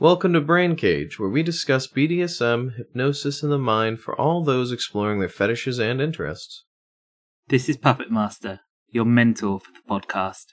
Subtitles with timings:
[0.00, 4.72] Welcome to Brain Cage, where we discuss BDSM, hypnosis, and the mind for all those
[4.72, 6.64] exploring their fetishes and interests.
[7.48, 10.46] This is Puppet Master, your mentor for the podcast.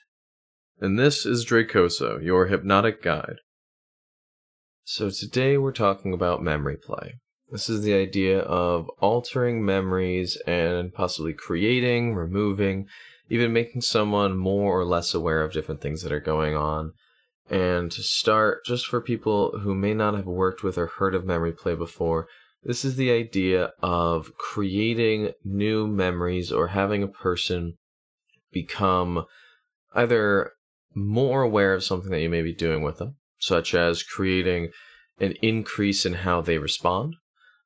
[0.82, 3.38] And this is Dracoso, your hypnotic guide.
[4.84, 7.14] So today we're talking about memory play.
[7.50, 12.88] This is the idea of altering memories and possibly creating, removing,
[13.30, 16.92] even making someone more or less aware of different things that are going on.
[17.50, 21.26] And to start, just for people who may not have worked with or heard of
[21.26, 22.28] memory play before,
[22.64, 27.78] this is the idea of creating new memories or having a person
[28.52, 29.26] become
[29.94, 30.52] either
[30.94, 34.72] more aware of something that you may be doing with them, such as creating
[35.20, 37.16] an increase in how they respond,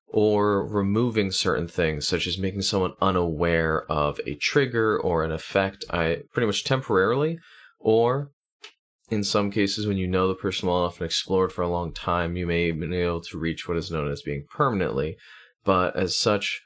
[0.07, 5.85] or removing certain things, such as making someone unaware of a trigger or an effect,
[5.89, 7.39] I pretty much temporarily,
[7.79, 8.31] or
[9.11, 11.93] in some cases, when you know the person well enough and explored for a long
[11.93, 15.17] time, you may be able to reach what is known as being permanently.
[15.65, 16.61] But as such,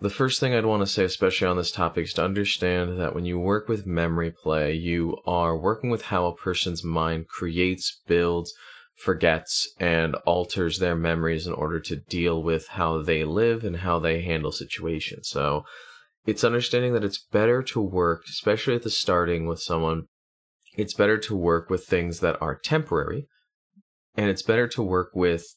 [0.00, 3.12] the first thing I'd want to say, especially on this topic, is to understand that
[3.12, 8.00] when you work with memory play, you are working with how a person's mind creates,
[8.06, 8.54] builds,
[8.94, 13.98] forgets, and alters their memories in order to deal with how they live and how
[13.98, 15.28] they handle situations.
[15.28, 15.64] So
[16.24, 20.04] it's understanding that it's better to work, especially at the starting, with someone.
[20.78, 23.26] It's better to work with things that are temporary,
[24.14, 25.56] and it's better to work with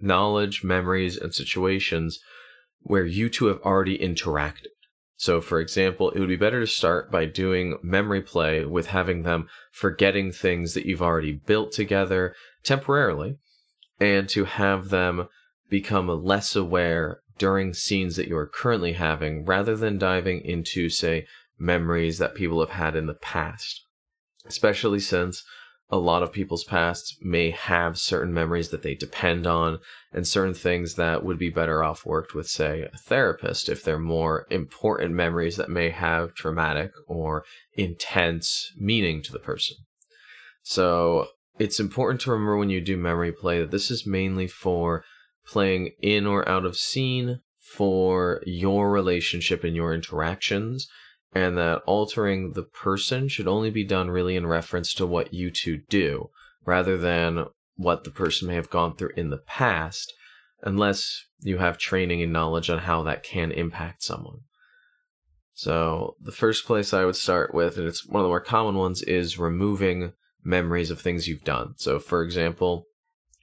[0.00, 2.18] knowledge, memories, and situations
[2.80, 4.66] where you two have already interacted.
[5.16, 9.22] So, for example, it would be better to start by doing memory play with having
[9.22, 13.36] them forgetting things that you've already built together temporarily,
[14.00, 15.28] and to have them
[15.70, 21.26] become less aware during scenes that you are currently having rather than diving into, say,
[21.60, 23.84] memories that people have had in the past.
[24.48, 25.44] Especially since
[25.90, 29.78] a lot of people's pasts may have certain memories that they depend on
[30.12, 33.98] and certain things that would be better off worked with, say, a therapist if they're
[33.98, 37.44] more important memories that may have traumatic or
[37.74, 39.76] intense meaning to the person.
[40.62, 45.04] So it's important to remember when you do memory play that this is mainly for
[45.46, 50.88] playing in or out of scene for your relationship and your interactions
[51.32, 55.50] and that altering the person should only be done really in reference to what you
[55.50, 56.30] two do,
[56.64, 57.46] rather than
[57.76, 60.12] what the person may have gone through in the past,
[60.62, 64.40] unless you have training and knowledge on how that can impact someone.
[65.54, 68.76] So, the first place I would start with, and it's one of the more common
[68.76, 70.12] ones, is removing
[70.44, 71.74] memories of things you've done.
[71.78, 72.86] So, for example,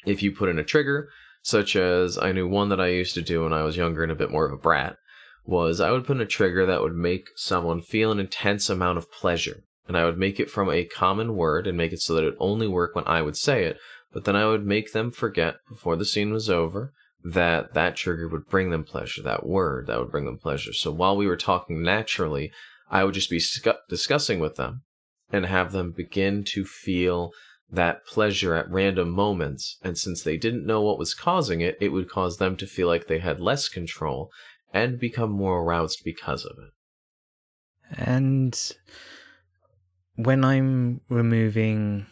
[0.06, 1.10] if you put in a trigger,
[1.42, 4.12] such as I knew one that I used to do when I was younger and
[4.12, 4.98] a bit more of a brat,
[5.46, 8.98] was I would put in a trigger that would make someone feel an intense amount
[8.98, 9.64] of pleasure.
[9.88, 12.36] And I would make it from a common word and make it so that it
[12.40, 13.78] only work when I would say it.
[14.12, 18.28] But then I would make them forget before the scene was over that that trigger
[18.28, 20.74] would bring them pleasure, that word that would bring them pleasure.
[20.74, 22.52] So while we were talking naturally,
[22.90, 23.42] I would just be
[23.90, 24.84] discussing with them
[25.32, 27.32] and have them begin to feel
[27.72, 29.78] that pleasure at random moments.
[29.84, 32.88] And since they didn't know what was causing it, it would cause them to feel
[32.88, 34.32] like they had less control
[34.76, 37.98] and become more aroused because of it.
[37.98, 38.72] And
[40.16, 42.08] when I'm removing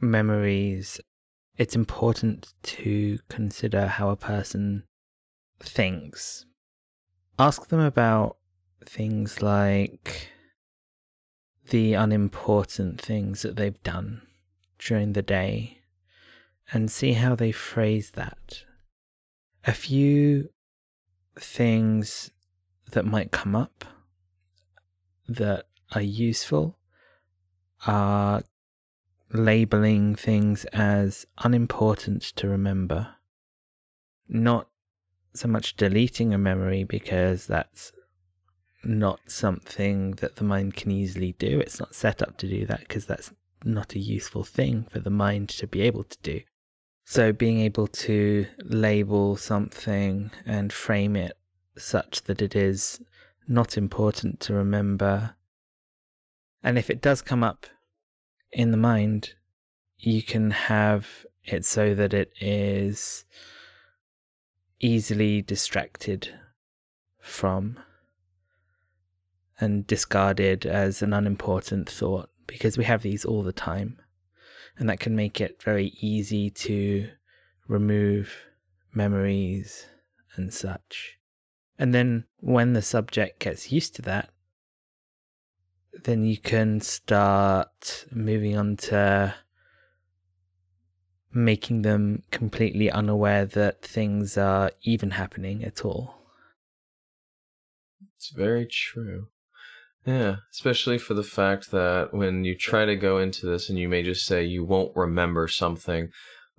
[0.00, 1.00] memories,
[1.56, 4.84] it's important to consider how a person
[5.60, 6.44] thinks.
[7.38, 8.36] Ask them about
[8.84, 10.28] things like
[11.70, 14.20] the unimportant things that they've done
[14.78, 15.78] during the day
[16.70, 18.62] and see how they phrase that.
[19.66, 20.50] A few
[21.36, 22.30] things
[22.92, 23.84] that might come up
[25.28, 26.78] that are useful
[27.86, 28.42] are
[29.32, 33.08] labeling things as unimportant to remember.
[34.28, 34.68] Not
[35.34, 37.92] so much deleting a memory because that's
[38.84, 41.58] not something that the mind can easily do.
[41.58, 43.32] It's not set up to do that because that's
[43.64, 46.40] not a useful thing for the mind to be able to do.
[47.04, 51.36] So being able to label something and frame it
[51.76, 53.00] such that it is
[53.46, 55.34] not important to remember.
[56.62, 57.66] And if it does come up
[58.52, 59.34] in the mind,
[59.98, 63.24] you can have it so that it is
[64.80, 66.28] easily distracted
[67.20, 67.78] from
[69.60, 73.98] and discarded as an unimportant thought because we have these all the time
[74.78, 77.08] and that can make it very easy to
[77.68, 78.34] remove
[78.92, 79.86] memories
[80.36, 81.18] and such.
[81.78, 84.30] And then when the subject gets used to that,
[86.04, 89.34] then you can start moving on to
[91.32, 96.14] making them completely unaware that things are even happening at all.
[98.16, 99.28] It's very true.
[100.06, 103.88] Yeah, especially for the fact that when you try to go into this and you
[103.88, 106.10] may just say you won't remember something,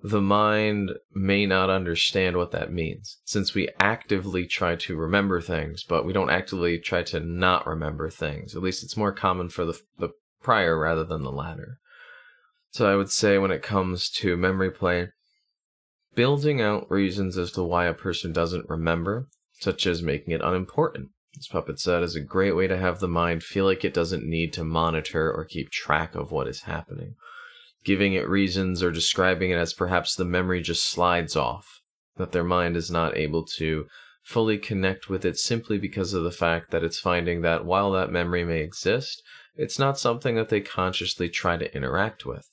[0.02, 3.18] the mind may not understand what that means.
[3.24, 8.10] Since we actively try to remember things, but we don't actively try to not remember
[8.10, 8.56] things.
[8.56, 10.10] At least it's more common for the, the
[10.42, 11.78] prior rather than the latter.
[12.70, 15.08] So I would say when it comes to memory play,
[16.14, 19.28] building out reasons as to why a person doesn't remember,
[19.60, 23.08] such as making it unimportant as Puppet said, is a great way to have the
[23.08, 27.14] mind feel like it doesn't need to monitor or keep track of what is happening.
[27.84, 31.80] Giving it reasons or describing it as perhaps the memory just slides off,
[32.16, 33.86] that their mind is not able to
[34.22, 38.10] fully connect with it simply because of the fact that it's finding that while that
[38.10, 39.22] memory may exist,
[39.54, 42.50] it's not something that they consciously try to interact with.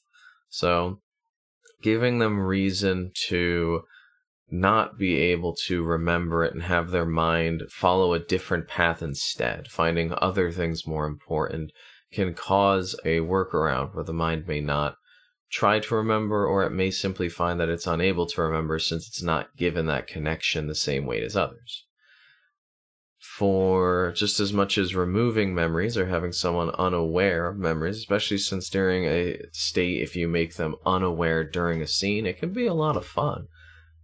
[0.50, 1.00] So,
[1.81, 3.81] giving them reason to
[4.53, 9.67] not be able to remember it and have their mind follow a different path instead,
[9.67, 11.71] finding other things more important,
[12.11, 14.95] can cause a workaround where the mind may not
[15.51, 19.23] try to remember or it may simply find that it's unable to remember since it's
[19.23, 21.88] not given that connection the same weight as others.
[23.38, 28.69] For just as much as removing memories or having someone unaware of memories, especially since
[28.69, 32.73] during a state, if you make them unaware during a scene, it can be a
[32.75, 33.47] lot of fun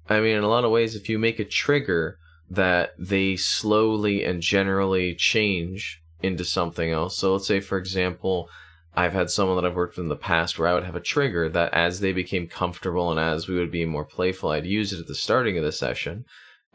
[0.10, 2.18] I mean, in a lot of ways, if you make a trigger
[2.50, 7.18] that they slowly and generally change into something else.
[7.18, 8.50] So let's say, for example,
[8.96, 11.02] I've had someone that I've worked with in the past where I would have a
[11.02, 14.92] trigger that as they became comfortable and as we would be more playful, I'd use
[14.92, 16.26] it at the starting of the session.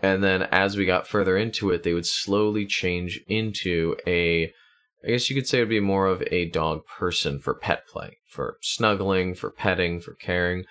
[0.00, 4.52] And then as we got further into it, they would slowly change into a,
[5.04, 7.86] I guess you could say it would be more of a dog person for pet
[7.86, 10.64] play, for snuggling, for petting, for caring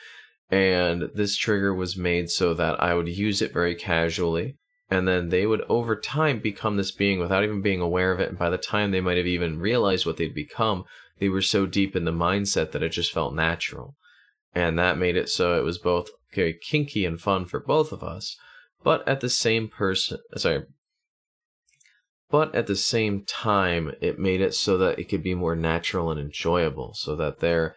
[0.54, 4.56] and this trigger was made so that I would use it very casually,
[4.88, 8.30] and then they would over time become this being without even being aware of it.
[8.30, 10.84] And by the time they might have even realized what they'd become,
[11.18, 13.96] they were so deep in the mindset that it just felt natural.
[14.54, 18.04] And that made it so it was both very kinky and fun for both of
[18.04, 18.38] us,
[18.84, 20.66] but at the same person, sorry,
[22.30, 26.12] but at the same time, it made it so that it could be more natural
[26.12, 27.76] and enjoyable, so that their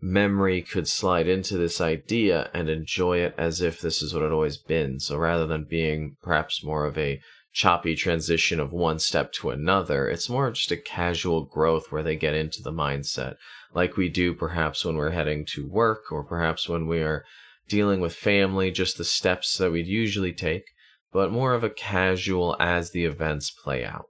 [0.00, 4.32] memory could slide into this idea and enjoy it as if this is what it
[4.32, 5.00] always been.
[5.00, 7.20] So rather than being perhaps more of a
[7.52, 12.16] choppy transition of one step to another, it's more just a casual growth where they
[12.16, 13.36] get into the mindset,
[13.72, 17.24] like we do perhaps when we're heading to work or perhaps when we are
[17.66, 20.64] dealing with family, just the steps that we'd usually take,
[21.12, 24.06] but more of a casual as the events play out.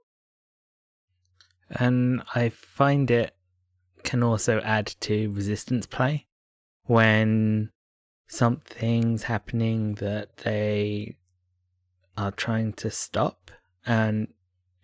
[1.69, 3.33] And I find it
[4.03, 6.25] can also add to resistance play
[6.83, 7.69] when
[8.27, 11.17] something's happening that they
[12.17, 13.51] are trying to stop
[13.85, 14.27] and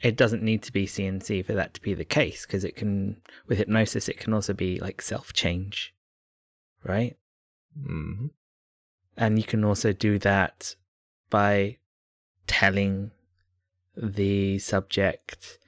[0.01, 3.21] it doesn't need to be CNC for that to be the case because it can
[3.47, 5.93] with hypnosis it can also be like self change
[6.83, 7.17] right
[7.79, 8.27] mm-hmm.
[9.17, 10.75] and you can also do that
[11.29, 11.77] by
[12.47, 13.11] telling
[13.95, 15.59] the subject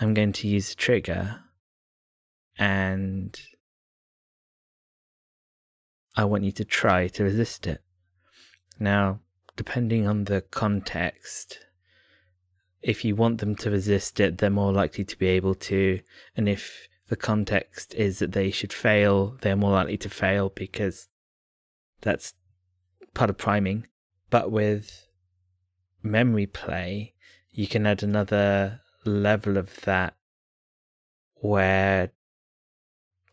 [0.00, 1.40] i'm going to use a trigger
[2.58, 3.40] and
[6.16, 7.82] I want you to try to resist it.
[8.78, 9.20] Now,
[9.56, 11.60] depending on the context,
[12.82, 16.00] if you want them to resist it, they're more likely to be able to.
[16.36, 21.08] And if the context is that they should fail, they're more likely to fail because
[22.00, 22.34] that's
[23.14, 23.86] part of priming.
[24.30, 25.08] But with
[26.02, 27.14] memory play,
[27.50, 30.14] you can add another level of that
[31.36, 32.10] where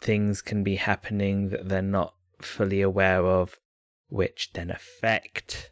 [0.10, 3.60] things can be happening that they're not fully aware of,
[4.08, 5.70] which then affect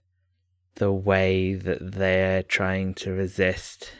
[0.75, 3.91] the way that they're trying to resist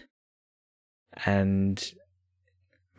[1.25, 1.91] and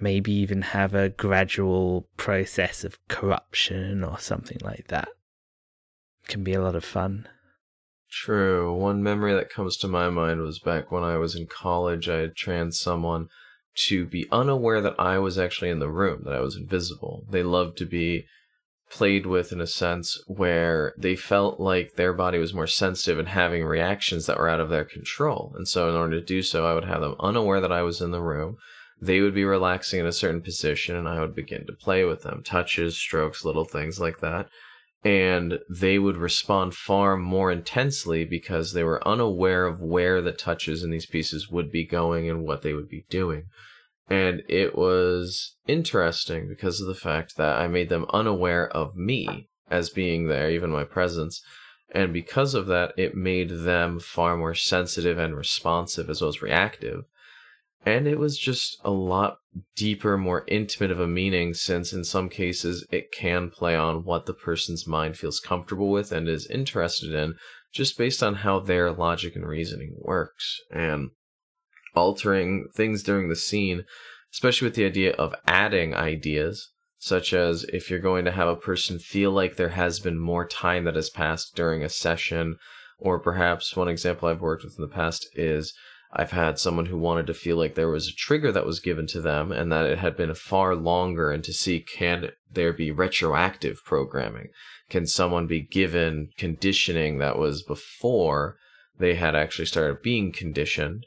[0.00, 5.06] maybe even have a gradual process of corruption or something like that.
[6.24, 7.28] It can be a lot of fun.
[8.10, 8.74] True.
[8.74, 12.08] One memory that comes to my mind was back when I was in college.
[12.08, 13.28] I had trans someone
[13.86, 17.24] to be unaware that I was actually in the room, that I was invisible.
[17.30, 18.24] They loved to be
[18.90, 23.28] played with in a sense where they felt like their body was more sensitive and
[23.28, 25.52] having reactions that were out of their control.
[25.56, 28.00] And so, in order to do so, I would have them unaware that I was
[28.00, 28.56] in the room.
[29.00, 32.22] They would be relaxing in a certain position, and I would begin to play with
[32.22, 34.48] them touches, strokes, little things like that.
[35.04, 40.82] And they would respond far more intensely because they were unaware of where the touches
[40.82, 43.44] in these pieces would be going and what they would be doing.
[44.10, 49.48] And it was interesting because of the fact that I made them unaware of me
[49.70, 51.42] as being there, even my presence.
[51.90, 56.42] And because of that, it made them far more sensitive and responsive as well as
[56.42, 57.04] reactive.
[57.84, 59.38] And it was just a lot
[59.76, 64.26] deeper, more intimate of a meaning, since in some cases it can play on what
[64.26, 67.34] the person's mind feels comfortable with and is interested in,
[67.72, 70.60] just based on how their logic and reasoning works.
[70.70, 71.10] And
[71.94, 73.84] altering things during the scene,
[74.32, 78.56] especially with the idea of adding ideas, such as if you're going to have a
[78.56, 82.56] person feel like there has been more time that has passed during a session,
[82.98, 85.72] or perhaps one example I've worked with in the past is
[86.12, 89.06] I've had someone who wanted to feel like there was a trigger that was given
[89.08, 92.90] to them and that it had been far longer, and to see can there be
[92.90, 94.48] retroactive programming?
[94.88, 98.56] Can someone be given conditioning that was before
[98.98, 101.06] they had actually started being conditioned?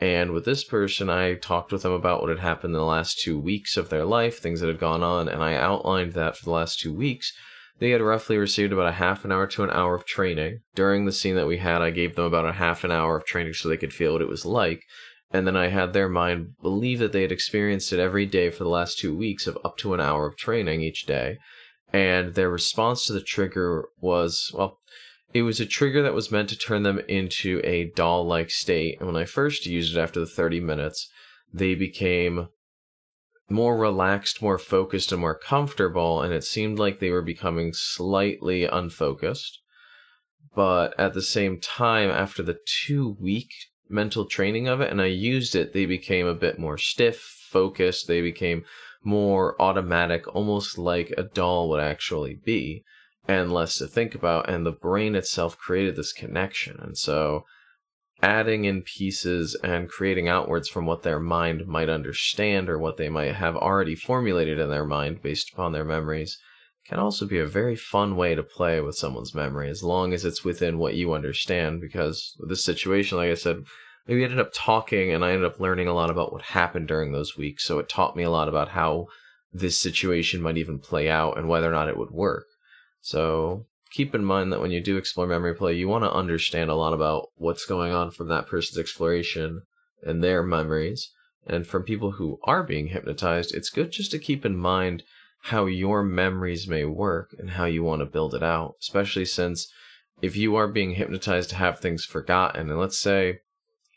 [0.00, 3.18] And with this person, I talked with them about what had happened in the last
[3.18, 6.44] two weeks of their life, things that had gone on, and I outlined that for
[6.44, 7.32] the last two weeks.
[7.80, 10.60] They had roughly received about a half an hour to an hour of training.
[10.74, 13.24] During the scene that we had, I gave them about a half an hour of
[13.24, 14.82] training so they could feel what it was like.
[15.30, 18.64] And then I had their mind believe that they had experienced it every day for
[18.64, 21.38] the last two weeks of up to an hour of training each day.
[21.92, 24.78] And their response to the trigger was, well,
[25.34, 28.98] it was a trigger that was meant to turn them into a doll like state.
[28.98, 31.08] And when I first used it after the 30 minutes,
[31.52, 32.48] they became
[33.50, 36.22] more relaxed, more focused, and more comfortable.
[36.22, 39.60] And it seemed like they were becoming slightly unfocused.
[40.54, 43.50] But at the same time, after the two week
[43.88, 48.08] mental training of it, and I used it, they became a bit more stiff, focused.
[48.08, 48.64] They became
[49.04, 52.84] more automatic, almost like a doll would actually be
[53.28, 54.48] and less to think about.
[54.48, 56.78] And the brain itself created this connection.
[56.80, 57.44] And so
[58.22, 63.08] adding in pieces and creating outwards from what their mind might understand or what they
[63.08, 66.38] might have already formulated in their mind based upon their memories
[66.88, 70.24] can also be a very fun way to play with someone's memory as long as
[70.24, 71.82] it's within what you understand.
[71.82, 73.58] Because this situation, like I said,
[74.06, 77.12] we ended up talking and I ended up learning a lot about what happened during
[77.12, 77.64] those weeks.
[77.64, 79.06] So it taught me a lot about how
[79.52, 82.46] this situation might even play out and whether or not it would work.
[83.00, 86.70] So keep in mind that when you do explore memory play, you want to understand
[86.70, 89.62] a lot about what's going on from that person's exploration
[90.02, 91.10] and their memories.
[91.46, 95.02] And from people who are being hypnotized, it's good just to keep in mind
[95.42, 99.72] how your memories may work and how you want to build it out, especially since
[100.20, 103.38] if you are being hypnotized to have things forgotten, and let's say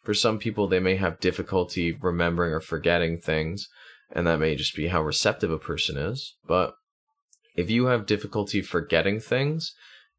[0.04, 3.68] for some people they may have difficulty remembering or forgetting things,
[4.12, 6.76] and that may just be how receptive a person is, but
[7.56, 9.74] if you have difficulty forgetting things,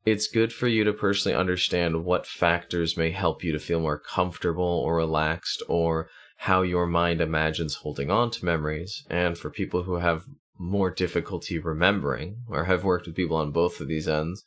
[0.04, 3.98] it's good for you to personally understand what factors may help you to feel more
[3.98, 6.08] comfortable or relaxed or
[6.38, 9.04] how your mind imagines holding on to memories.
[9.08, 10.24] And for people who have
[10.58, 14.44] more difficulty remembering, or have worked with people on both of these ends,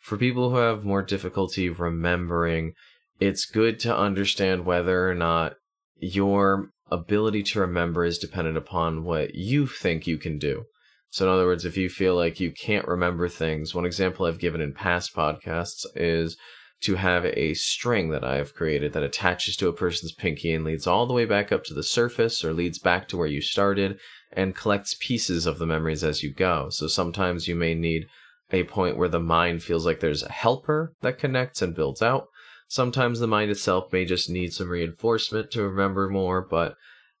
[0.00, 2.74] for people who have more difficulty remembering,
[3.18, 5.54] it's good to understand whether or not
[5.98, 10.64] your ability to remember is dependent upon what you think you can do.
[11.10, 14.38] So, in other words, if you feel like you can't remember things, one example I've
[14.38, 16.36] given in past podcasts is
[16.82, 20.86] to have a string that I've created that attaches to a person's pinky and leads
[20.86, 23.98] all the way back up to the surface or leads back to where you started
[24.32, 26.68] and collects pieces of the memories as you go.
[26.70, 28.06] So sometimes you may need
[28.50, 32.28] a point where the mind feels like there's a helper that connects and builds out.
[32.68, 36.76] Sometimes the mind itself may just need some reinforcement to remember more, but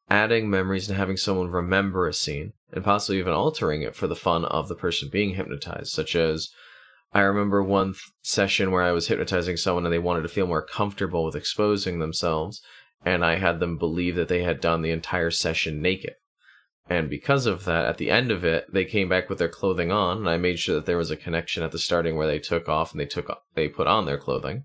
[0.08, 4.14] adding memories and having someone remember a scene and possibly even altering it for the
[4.14, 6.50] fun of the person being hypnotized, such as
[7.12, 10.46] I remember one th- session where I was hypnotizing someone and they wanted to feel
[10.46, 12.62] more comfortable with exposing themselves,
[13.04, 16.14] and I had them believe that they had done the entire session naked.
[16.88, 19.90] And because of that, at the end of it, they came back with their clothing
[19.90, 22.38] on, and I made sure that there was a connection at the starting where they
[22.38, 24.64] took off and they took they put on their clothing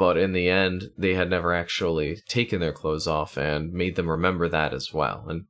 [0.00, 4.08] but in the end, they had never actually taken their clothes off and made them
[4.08, 5.26] remember that as well.
[5.28, 5.44] And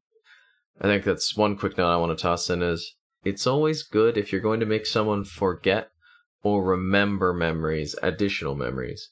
[0.81, 4.17] I think that's one quick note I want to toss in is it's always good
[4.17, 5.91] if you're going to make someone forget
[6.43, 9.11] or remember memories, additional memories,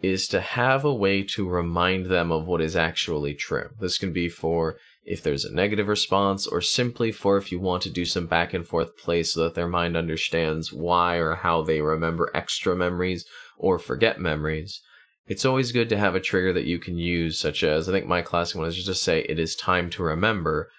[0.00, 3.70] is to have a way to remind them of what is actually true.
[3.80, 7.82] This can be for if there's a negative response, or simply for if you want
[7.84, 11.62] to do some back and forth play so that their mind understands why or how
[11.62, 13.24] they remember extra memories
[13.56, 14.82] or forget memories,
[15.28, 18.06] it's always good to have a trigger that you can use, such as I think
[18.06, 20.70] my classic one is just to say it is time to remember,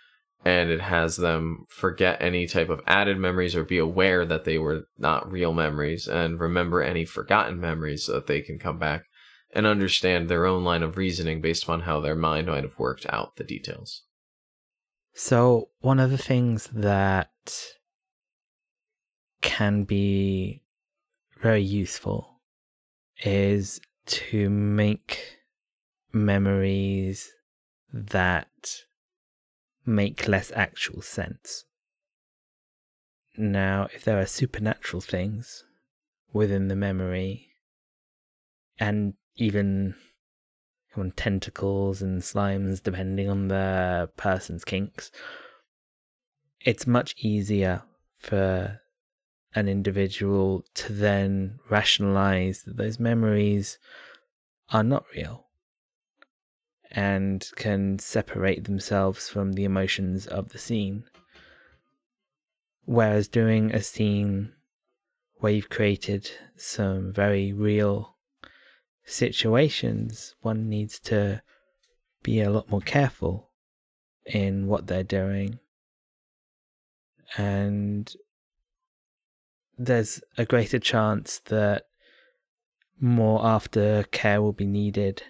[0.48, 4.58] and it has them forget any type of added memories or be aware that they
[4.58, 9.04] were not real memories and remember any forgotten memories so that they can come back
[9.54, 13.06] and understand their own line of reasoning based upon how their mind might have worked
[13.10, 14.04] out the details.
[15.13, 17.30] So, one of the things that
[19.42, 20.63] can be
[21.42, 22.39] very useful
[23.22, 25.39] is to make
[26.13, 27.30] memories
[27.92, 28.48] that
[29.88, 31.63] make less actual sense.
[33.38, 35.63] Now, if there are supernatural things
[36.34, 37.48] within the memory,
[38.79, 39.96] and even
[40.96, 45.12] on tentacles and slimes, depending on the person's kinks,
[46.65, 47.84] it's much easier
[48.17, 48.82] for
[49.56, 53.79] an individual to then rationalize that those memories
[54.70, 55.47] are not real
[56.91, 61.03] and can separate themselves from the emotions of the scene.
[62.86, 64.53] Whereas doing a scene
[65.36, 68.15] where you've created some very real
[69.06, 71.41] situations, one needs to
[72.24, 73.51] be a lot more careful
[74.25, 75.60] in what they're doing.
[77.38, 78.12] And
[79.77, 81.84] there's a greater chance that
[83.00, 85.24] more aftercare will be needed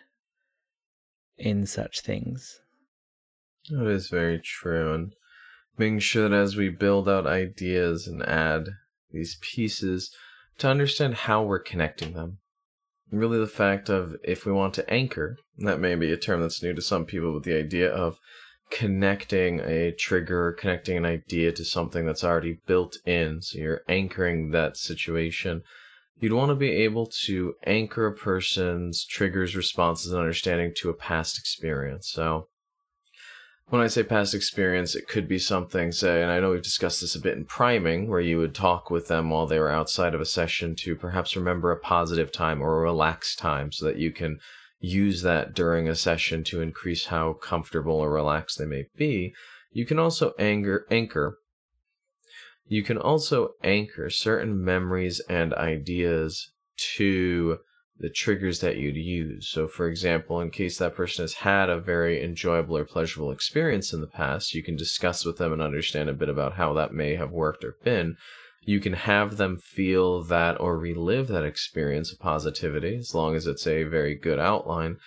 [1.37, 2.59] in such things.
[3.69, 4.93] That is very true.
[4.93, 5.13] And
[5.77, 8.69] making sure that as we build out ideas and add
[9.11, 10.11] these pieces,
[10.57, 12.39] to understand how we're connecting them.
[13.11, 16.61] Really, the fact of if we want to anchor, that may be a term that's
[16.61, 18.17] new to some people, but the idea of
[18.69, 23.41] connecting a trigger, connecting an idea to something that's already built in.
[23.41, 25.63] So you're anchoring that situation
[26.19, 30.93] You'd want to be able to anchor a person's triggers, responses, and understanding to a
[30.95, 32.09] past experience.
[32.09, 32.47] So,
[33.69, 37.01] when I say past experience, it could be something, say, and I know we've discussed
[37.01, 40.15] this a bit in priming, where you would talk with them while they were outside
[40.15, 43.97] of a session to perhaps remember a positive time or a relaxed time so that
[43.97, 44.39] you can
[44.79, 49.33] use that during a session to increase how comfortable or relaxed they may be.
[49.71, 51.37] You can also anger, anchor
[52.67, 56.51] you can also anchor certain memories and ideas
[56.95, 57.59] to
[57.99, 59.47] the triggers that you'd use.
[59.47, 63.91] So, for example, in case that person has had a very enjoyable or pleasurable experience
[63.91, 66.93] in the past, you can discuss with them and understand a bit about how that
[66.93, 68.17] may have worked or been.
[68.61, 73.47] You can have them feel that or relive that experience of positivity, as long as
[73.47, 74.97] it's a very good outline,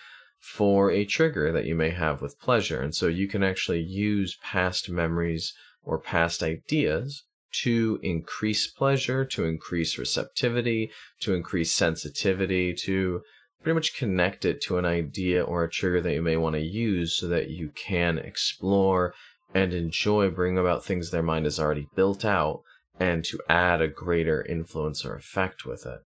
[0.40, 2.80] for a trigger that you may have with pleasure.
[2.80, 5.52] And so you can actually use past memories
[5.85, 7.24] or past ideas
[7.62, 13.22] to increase pleasure, to increase receptivity, to increase sensitivity, to
[13.62, 16.60] pretty much connect it to an idea or a trigger that you may want to
[16.60, 19.14] use so that you can explore
[19.54, 22.62] and enjoy bring about things their mind has already built out
[22.98, 26.00] and to add a greater influence or effect with it.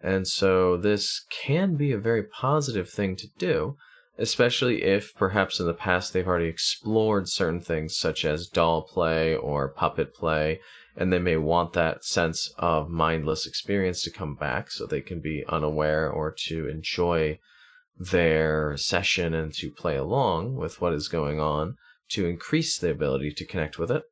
[0.00, 3.76] And so this can be a very positive thing to do,
[4.18, 9.34] especially if perhaps in the past they've already explored certain things such as doll play
[9.34, 10.60] or puppet play
[10.96, 15.20] and they may want that sense of mindless experience to come back so they can
[15.20, 17.38] be unaware or to enjoy
[17.98, 21.76] their session and to play along with what is going on
[22.08, 24.04] to increase the ability to connect with it.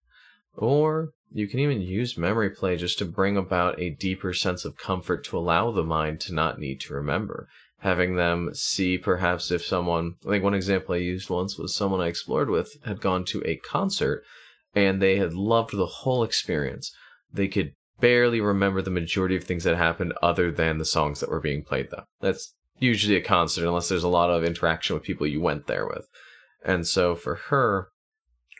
[0.56, 4.76] Or you can even use memory play just to bring about a deeper sense of
[4.76, 7.48] comfort to allow the mind to not need to remember.
[7.78, 12.06] Having them see perhaps if someone, like one example I used once was someone I
[12.06, 14.22] explored with had gone to a concert
[14.74, 16.94] and they had loved the whole experience.
[17.32, 21.30] They could barely remember the majority of things that happened other than the songs that
[21.30, 22.04] were being played though.
[22.20, 25.86] That's usually a concert unless there's a lot of interaction with people you went there
[25.86, 26.06] with.
[26.64, 27.88] And so for her,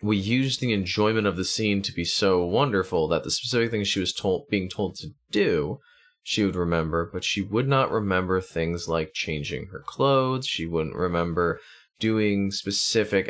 [0.03, 3.89] we used the enjoyment of the scene to be so wonderful that the specific things
[3.89, 5.79] she was told being told to do
[6.23, 10.47] she would remember, but she would not remember things like changing her clothes.
[10.47, 11.61] She wouldn't remember
[12.01, 13.29] doing specific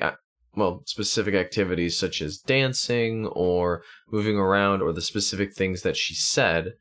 [0.57, 6.15] well, specific activities such as dancing or moving around or the specific things that she
[6.15, 6.75] said,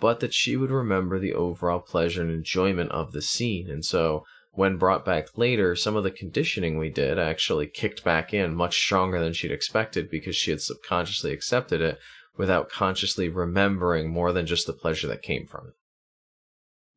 [0.00, 3.68] but that she would remember the overall pleasure and enjoyment of the scene.
[3.70, 8.34] And so, when brought back later, some of the conditioning we did actually kicked back
[8.34, 11.98] in much stronger than she'd expected because she had subconsciously accepted it
[12.36, 15.74] without consciously remembering more than just the pleasure that came from it.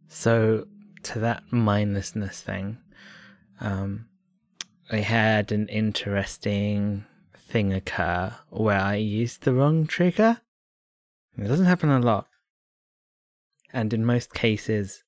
[0.07, 0.65] So,
[1.03, 2.77] to that mindlessness thing,
[3.59, 4.07] um,
[4.93, 10.41] I had an interesting thing occur where I used the wrong trigger.
[11.37, 12.27] It doesn't happen a lot.
[13.71, 15.05] And in most cases,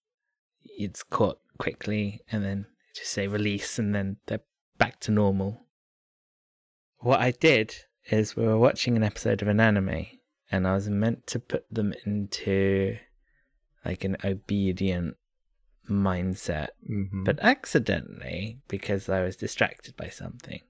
[0.64, 2.66] it's caught quickly and then
[2.96, 4.40] just say release and then they're
[4.78, 5.66] back to normal.
[7.00, 7.76] What I did
[8.10, 10.06] is we were watching an episode of an anime
[10.50, 13.00] and I was meant to put them into
[13.84, 15.18] like an obedient
[15.90, 17.24] mindset, mm-hmm.
[17.24, 20.62] but accidentally, because I was distracted by something,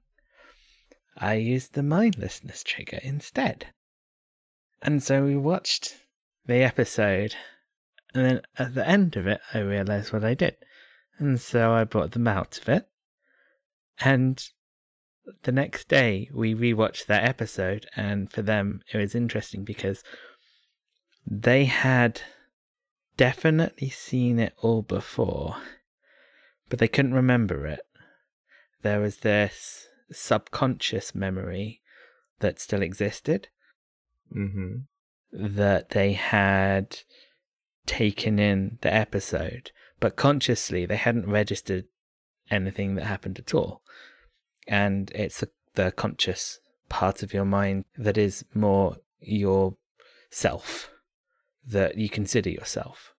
[1.17, 3.67] I used the mindlessness trigger instead.
[4.81, 5.95] And so we watched
[6.45, 7.35] the episode.
[8.13, 10.57] And then at the end of it, I realized what I did.
[11.19, 12.87] And so I brought them out of it.
[13.99, 14.43] And
[15.43, 17.85] the next day, we rewatched that episode.
[17.95, 20.03] And for them, it was interesting because
[21.25, 22.21] they had
[23.17, 25.57] definitely seen it all before,
[26.69, 27.81] but they couldn't remember it.
[28.81, 31.81] There was this subconscious memory
[32.39, 33.47] that still existed
[34.35, 34.77] Mm-hmm.
[35.31, 36.99] that they had
[37.85, 41.85] taken in the episode, but consciously they hadn't registered
[42.49, 43.83] anything that happened at all.
[44.67, 49.75] And it's the, the conscious part of your mind that is more your
[50.31, 50.89] self
[51.67, 53.13] that you consider yourself.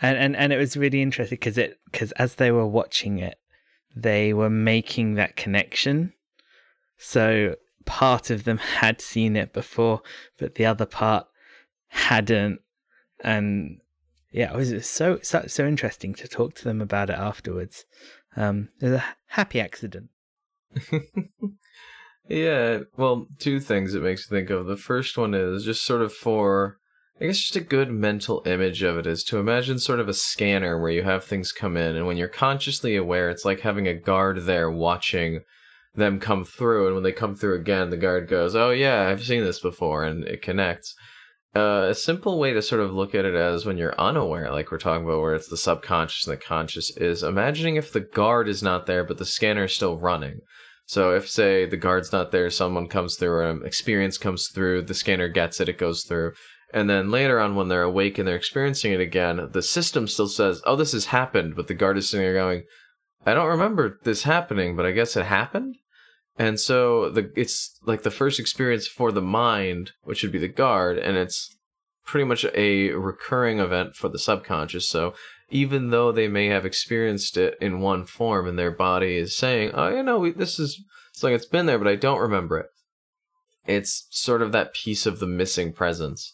[0.00, 3.38] And and, and it was really interesting because it because as they were watching it,
[3.94, 6.12] they were making that connection.
[6.98, 10.02] So part of them had seen it before,
[10.38, 11.26] but the other part
[11.88, 12.60] hadn't.
[13.20, 13.80] And
[14.30, 17.84] yeah, it was so so so interesting to talk to them about it afterwards.
[18.36, 20.08] Um, it was a happy accident.
[22.28, 24.66] yeah, well, two things it makes me think of.
[24.66, 26.78] The first one is just sort of for,
[27.22, 30.14] I guess, just a good mental image of it is to imagine sort of a
[30.14, 33.86] scanner where you have things come in, and when you're consciously aware, it's like having
[33.86, 35.42] a guard there watching
[35.94, 39.22] them come through, and when they come through again, the guard goes, "Oh yeah, I've
[39.22, 40.96] seen this before," and it connects.
[41.54, 44.72] Uh, a simple way to sort of look at it as when you're unaware, like
[44.72, 48.48] we're talking about, where it's the subconscious and the conscious, is imagining if the guard
[48.48, 50.40] is not there, but the scanner is still running.
[50.86, 54.94] So if, say, the guard's not there, someone comes through, an experience comes through, the
[54.94, 56.32] scanner gets it, it goes through.
[56.72, 60.28] And then later on, when they're awake and they're experiencing it again, the system still
[60.28, 62.62] says, oh, this has happened, but the guard is sitting there going,
[63.26, 65.76] I don't remember this happening, but I guess it happened?
[66.38, 70.48] And so the it's like the first experience for the mind, which would be the
[70.48, 71.54] guard, and it's
[72.06, 74.88] pretty much a recurring event for the subconscious.
[74.88, 75.14] So
[75.50, 79.72] even though they may have experienced it in one form, and their body is saying,
[79.74, 82.58] "Oh, you know, we, this is it's like it's been there, but I don't remember
[82.58, 82.66] it."
[83.66, 86.32] It's sort of that piece of the missing presence.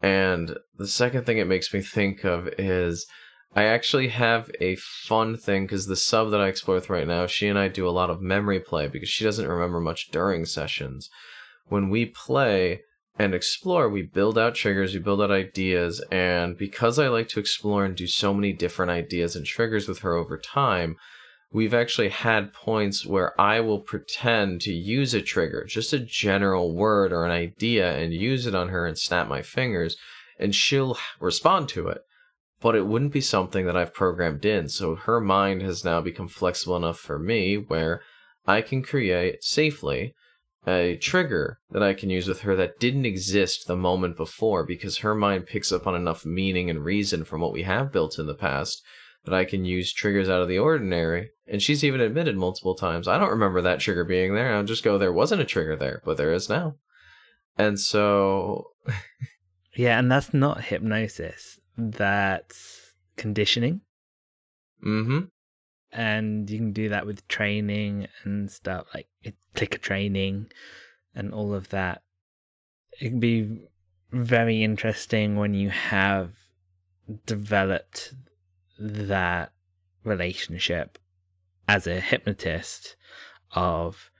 [0.00, 3.06] And the second thing it makes me think of is
[3.54, 7.26] I actually have a fun thing because the sub that I explore with right now,
[7.26, 10.44] she and I do a lot of memory play because she doesn't remember much during
[10.44, 11.10] sessions.
[11.66, 12.82] When we play
[13.18, 17.40] and explore, we build out triggers, we build out ideas, and because I like to
[17.40, 20.96] explore and do so many different ideas and triggers with her over time,
[21.52, 26.74] we've actually had points where I will pretend to use a trigger, just a general
[26.74, 29.96] word or an idea, and use it on her and snap my fingers,
[30.38, 32.02] and she'll respond to it
[32.60, 34.68] but it wouldn't be something that I've programmed in.
[34.68, 38.02] So her mind has now become flexible enough for me where
[38.46, 40.14] I can create safely
[40.66, 44.98] a trigger that I can use with her that didn't exist the moment before because
[44.98, 48.26] her mind picks up on enough meaning and reason from what we have built in
[48.26, 48.82] the past
[49.24, 51.30] that I can use triggers out of the ordinary.
[51.46, 54.54] And she's even admitted multiple times, I don't remember that trigger being there.
[54.54, 56.76] I'll just go, there wasn't a trigger there, but there is now.
[57.58, 58.70] And so.
[59.76, 63.80] yeah, and that's not hypnosis that's conditioning.
[64.84, 65.20] Mm-hmm.
[65.92, 69.08] And you can do that with training and stuff like
[69.54, 70.46] clicker training
[71.14, 72.02] and all of that.
[73.00, 73.66] It can be
[74.12, 76.30] very interesting when you have
[77.26, 78.14] developed
[78.80, 79.52] that
[80.04, 80.98] relationship
[81.68, 82.96] as a hypnotist
[83.52, 84.10] of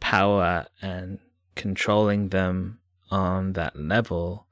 [0.00, 1.18] power and
[1.54, 2.78] controlling them
[3.10, 4.46] on that level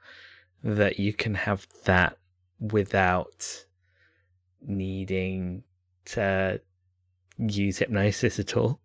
[0.62, 2.18] that you can have that
[2.60, 3.64] without
[4.62, 5.62] needing
[6.04, 6.60] to
[7.38, 8.80] use hypnosis at all.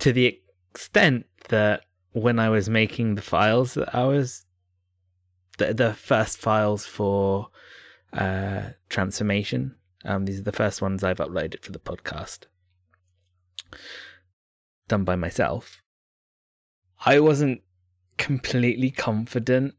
[0.00, 1.82] To the extent that
[2.12, 4.46] when I was making the files that I was
[5.58, 7.48] the the first files for
[8.14, 9.74] uh, transformation.
[10.04, 12.44] Um, these are the first ones I've uploaded for the podcast,
[14.88, 15.80] done by myself.
[17.04, 17.62] I wasn't
[18.16, 19.74] completely confident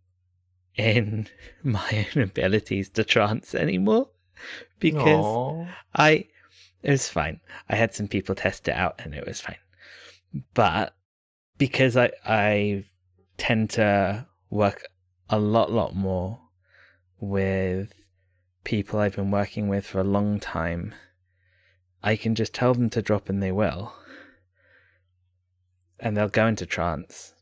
[0.76, 1.28] in
[1.63, 4.10] my own abilities to trance anymore
[4.80, 5.69] because Aww.
[5.95, 6.28] I
[6.84, 7.39] it was fine.
[7.69, 9.58] I had some people test it out and it was fine.
[10.54, 10.95] But
[11.58, 12.86] because I I
[13.38, 14.84] tend to work
[15.30, 16.39] a lot lot more
[17.19, 17.91] with
[18.65, 20.93] people I've been working with for a long time,
[22.04, 23.93] I can just tell them to drop and they will.
[25.99, 27.34] And they'll go into trance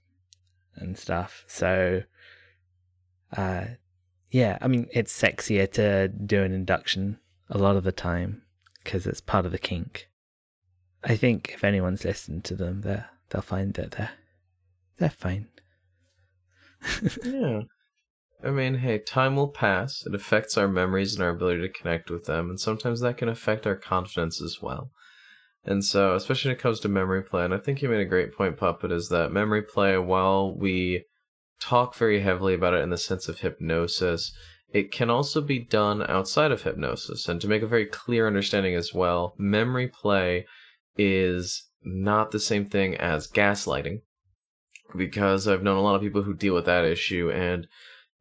[0.75, 1.43] and stuff.
[1.47, 2.03] So
[3.35, 3.65] uh,
[4.29, 8.43] yeah, I mean, it's sexier to do an induction a lot of the time
[8.83, 10.09] because it's part of the kink.
[11.03, 14.11] I think if anyone's listened to them, they they'll find that they're
[14.97, 15.47] they're fine.
[17.23, 17.61] yeah.
[18.45, 20.03] I mean, hey, time will pass.
[20.05, 23.29] It affects our memories and our ability to connect with them, and sometimes that can
[23.29, 24.91] affect our confidence as well.
[25.65, 28.05] And so, especially when it comes to memory play, and I think you made a
[28.05, 31.05] great point, Puppet, is that memory play, while we
[31.61, 34.33] talk very heavily about it in the sense of hypnosis,
[34.73, 37.29] it can also be done outside of hypnosis.
[37.29, 40.45] And to make a very clear understanding as well, memory play
[40.97, 44.01] is not the same thing as gaslighting
[44.95, 47.67] because I've known a lot of people who deal with that issue and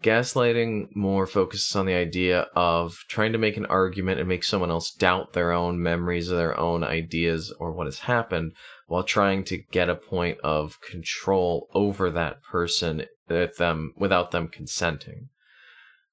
[0.03, 4.71] gaslighting more focuses on the idea of trying to make an argument and make someone
[4.71, 8.53] else doubt their own memories or their own ideas or what has happened
[8.87, 14.49] while trying to get a point of control over that person with them without them
[14.49, 15.29] consenting.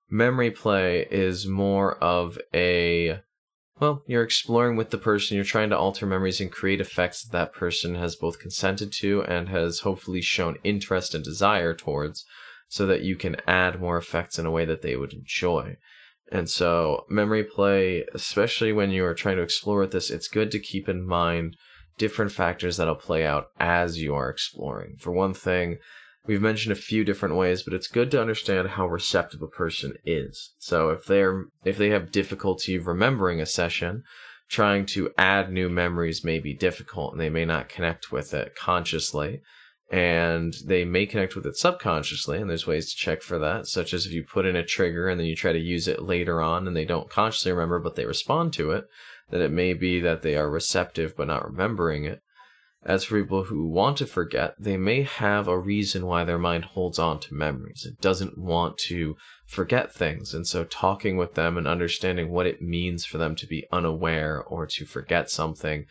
[0.10, 3.20] Memory play is more of a
[3.80, 7.32] well, you're exploring with the person, you're trying to alter memories and create effects that
[7.32, 12.26] that person has both consented to and has hopefully shown interest and desire towards,
[12.70, 15.76] so that you can add more effects in a way that they would enjoy.
[16.32, 20.52] And so, memory play, especially when you are trying to explore with this, it's good
[20.52, 21.58] to keep in mind
[21.98, 24.96] different factors that'll play out as you are exploring.
[25.00, 25.80] For one thing,
[26.30, 29.96] We've mentioned a few different ways, but it's good to understand how receptive a person
[30.06, 30.54] is.
[30.60, 34.04] So if they're if they have difficulty remembering a session,
[34.48, 38.56] trying to add new memories may be difficult and they may not connect with it
[38.56, 39.42] consciously
[39.92, 43.94] and they may connect with it subconsciously and there's ways to check for that such
[43.94, 46.42] as if you put in a trigger and then you try to use it later
[46.42, 48.86] on and they don't consciously remember but they respond to it
[49.32, 52.22] then it may be that they are receptive but not remembering it
[52.84, 56.64] as for people who want to forget, they may have a reason why their mind
[56.64, 57.86] holds on to memories.
[57.86, 60.34] It doesn't want to forget things.
[60.34, 64.42] And so talking with them and understanding what it means for them to be unaware
[64.42, 65.86] or to forget something,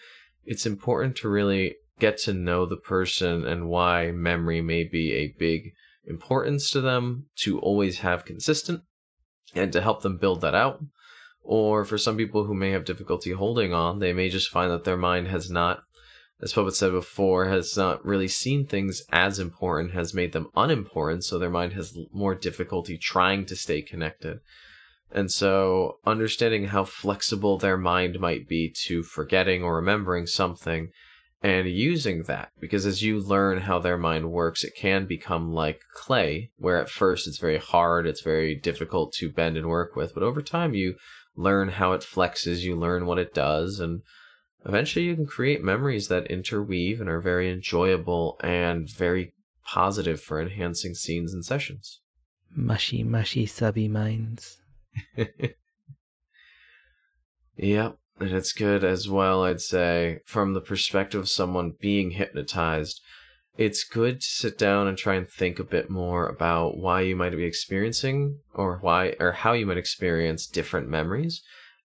[0.46, 5.34] it's important to really get to know the person and why memory may be a
[5.38, 5.72] big
[6.06, 8.82] importance to them to always have consistent
[9.54, 10.80] and to help them build that out.
[11.42, 14.84] Or for some people who may have difficulty holding on, they may just find that
[14.84, 15.82] their mind has not
[16.40, 21.24] as Puppet said before, has not really seen things as important, has made them unimportant,
[21.24, 24.38] so their mind has more difficulty trying to stay connected.
[25.10, 30.90] And so, understanding how flexible their mind might be to forgetting or remembering something
[31.42, 35.80] and using that, because as you learn how their mind works, it can become like
[35.94, 40.14] clay, where at first it's very hard, it's very difficult to bend and work with,
[40.14, 40.96] but over time you
[41.36, 44.02] learn how it flexes, you learn what it does, and
[44.66, 49.32] eventually you can create memories that interweave and are very enjoyable and very
[49.64, 52.00] positive for enhancing scenes and sessions.
[52.50, 54.58] Mushy, mushy, subby minds.
[57.56, 57.98] yep.
[58.20, 63.00] And it's good as well, I'd say, from the perspective of someone being hypnotized.
[63.56, 67.16] It's good to sit down and try and think a bit more about why you
[67.16, 71.42] might be experiencing or why or how you might experience different memories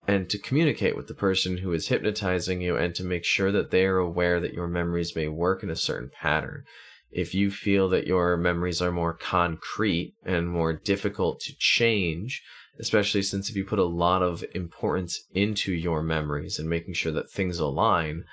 [0.06, 3.70] and to communicate with the person who is hypnotizing you and to make sure that
[3.70, 6.64] they are aware that your memories may work in a certain pattern.
[7.12, 12.42] If you feel that your memories are more concrete and more difficult to change,
[12.80, 17.12] especially since if you put a lot of importance into your memories and making sure
[17.12, 18.24] that things align,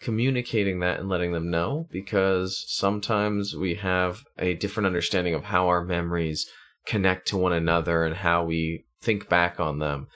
[0.00, 5.68] communicating that and letting them know because sometimes we have a different understanding of how
[5.68, 6.48] our memories
[6.86, 10.06] connect to one another and how we think back on them.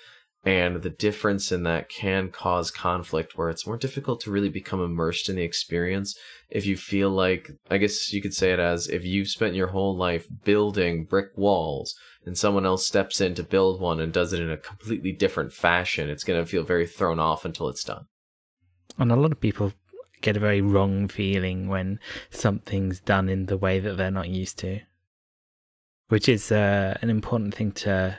[0.44, 4.80] And the difference in that can cause conflict where it's more difficult to really become
[4.80, 6.16] immersed in the experience
[6.50, 9.68] if you feel like i guess you could say it as if you've spent your
[9.68, 14.32] whole life building brick walls and someone else steps in to build one and does
[14.32, 17.84] it in a completely different fashion it's going to feel very thrown off until it's
[17.84, 18.06] done
[18.98, 19.72] and a lot of people
[20.20, 21.98] get a very wrong feeling when
[22.30, 24.80] something's done in the way that they're not used to
[26.08, 28.18] which is uh, an important thing to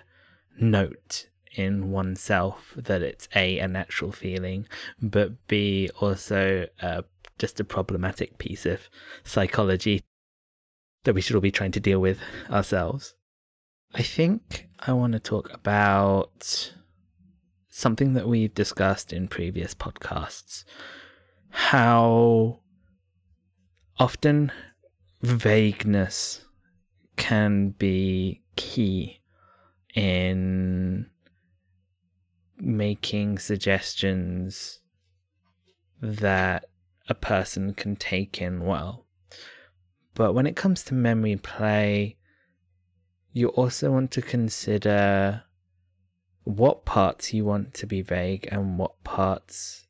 [0.60, 4.66] note in oneself that it's a a natural feeling,
[5.02, 7.02] but b also uh,
[7.38, 8.90] just a problematic piece of
[9.24, 10.02] psychology
[11.04, 13.16] that we should all be trying to deal with ourselves.
[13.93, 16.73] I think I want to talk about
[17.69, 20.63] something that we've discussed in previous podcasts
[21.49, 22.60] how
[23.99, 24.51] often
[25.21, 26.45] vagueness
[27.17, 29.19] can be key
[29.93, 31.08] in
[32.58, 34.80] making suggestions
[36.01, 36.65] that
[37.10, 39.06] a person can take in well.
[40.15, 42.17] But when it comes to memory play,
[43.34, 45.44] you also want to consider
[46.44, 49.88] what parts you want to be vague and what parts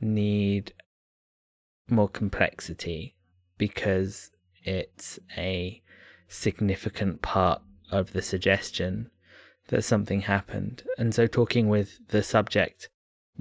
[0.00, 0.72] need
[1.88, 3.14] more complexity
[3.56, 4.30] because
[4.64, 5.80] it's a
[6.28, 9.10] significant part of the suggestion
[9.68, 10.82] that something happened.
[10.98, 12.88] And so talking with the subject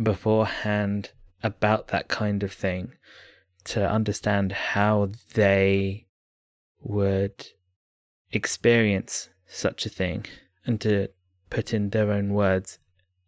[0.01, 1.11] beforehand
[1.43, 2.93] about that kind of thing
[3.65, 6.05] to understand how they
[6.81, 7.47] would
[8.35, 10.25] experience such a thing
[10.65, 11.07] and to
[11.49, 12.79] put in their own words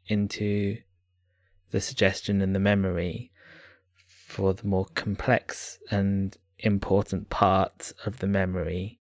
[0.08, 0.78] into
[1.72, 3.32] the suggestion and the memory
[4.26, 9.00] for the more complex and important parts of the memory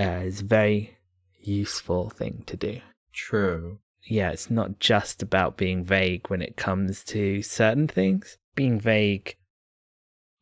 [0.00, 0.98] uh, is a very
[1.40, 2.80] useful thing to do.
[3.12, 3.78] True.
[4.04, 8.38] Yeah, it's not just about being vague when it comes to certain things.
[8.54, 9.36] Being vague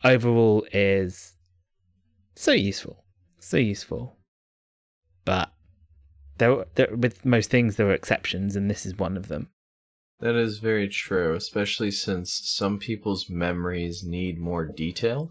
[0.05, 1.37] overall is
[2.35, 3.05] so useful,
[3.39, 4.16] so useful.
[5.27, 5.53] But
[6.39, 9.51] there, there, with most things, there are exceptions, and this is one of them.
[10.21, 15.31] That is very true, especially since some people's memories need more detail.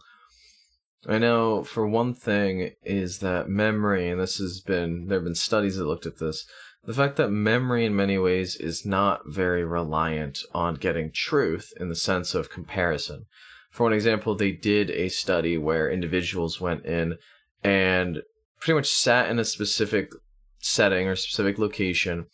[1.08, 5.34] I know, for one thing, is that memory, and this has been, there have been
[5.34, 6.46] studies that looked at this,
[6.84, 11.90] the fact that memory in many ways is not very reliant on getting truth in
[11.90, 13.26] the sense of comparison.
[13.72, 17.18] For one example, they did a study where individuals went in
[17.64, 18.22] and
[18.66, 20.10] pretty much sat in a specific
[20.58, 22.26] setting or specific location,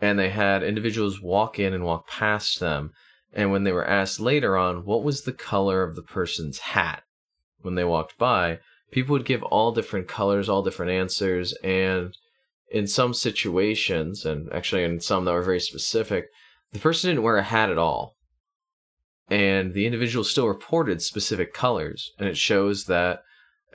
[0.00, 2.92] and they had individuals walk in and walk past them.
[3.32, 7.02] And when they were asked later on what was the color of the person's hat
[7.62, 8.60] when they walked by,
[8.92, 12.16] people would give all different colors, all different answers, and
[12.70, 16.26] in some situations, and actually in some that were very specific,
[16.72, 18.14] the person didn't wear a hat at all
[19.28, 23.22] and the individual still reported specific colors and it shows that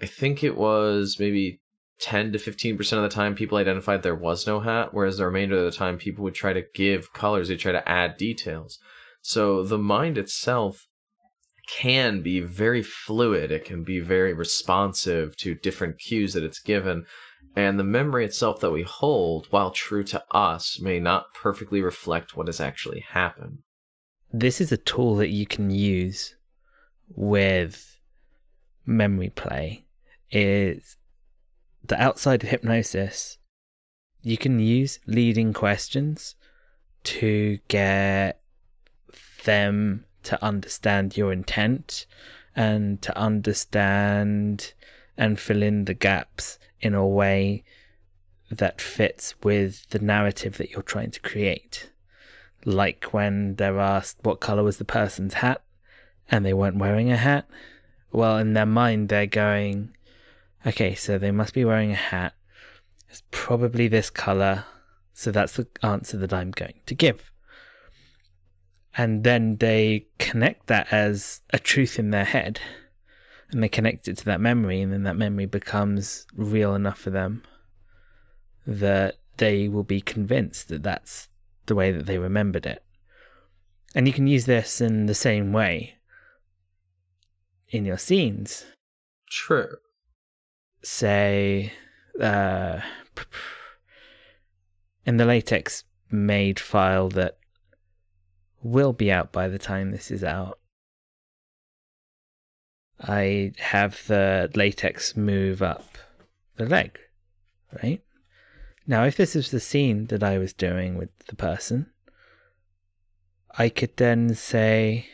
[0.01, 1.62] i think it was maybe
[1.99, 5.58] 10 to 15% of the time people identified there was no hat whereas the remainder
[5.58, 8.79] of the time people would try to give colors they try to add details.
[9.21, 10.88] So the mind itself
[11.67, 13.51] can be very fluid.
[13.51, 17.05] It can be very responsive to different cues that it's given.
[17.55, 22.36] And the memory itself that we hold while true to us may not perfectly reflect
[22.36, 23.60] what has actually happened.
[24.31, 26.36] This is a tool that you can use
[27.10, 27.97] with
[28.86, 29.86] memory play.
[30.31, 30.97] Is
[31.88, 33.38] the outside of hypnosis
[34.21, 36.36] you can use leading questions
[37.04, 38.41] to get
[39.43, 42.08] them to understand your intent
[42.56, 44.74] and to understand
[45.17, 47.63] and fill in the gaps in a way
[48.50, 51.91] that fits with the narrative that you're trying to create
[52.65, 55.62] like when they're asked what color was the person's hat
[56.30, 57.48] and they weren't wearing a hat.
[58.12, 59.93] Well, in their mind, they're going,
[60.65, 62.34] okay, so they must be wearing a hat.
[63.10, 64.65] It's probably this color.
[65.13, 67.32] So that's the answer that I'm going to give.
[68.97, 72.60] And then they connect that as a truth in their head.
[73.51, 74.82] And they connect it to that memory.
[74.82, 77.43] And then that memory becomes real enough for them
[78.67, 81.30] that they will be convinced that that's
[81.65, 82.84] the way that they remembered it.
[83.93, 85.95] And you can use this in the same way
[87.69, 88.65] in your scenes.
[89.30, 89.78] True.
[90.86, 91.74] Say,
[92.21, 92.80] uh,
[95.04, 97.39] in the latex made file that
[98.62, 100.60] will be out by the time this is out.
[103.00, 105.98] I have the latex move up
[106.58, 107.00] the leg,
[107.82, 108.04] right?
[108.86, 111.88] Now, if this is the scene that I was doing with the person,
[113.58, 115.08] I could then say,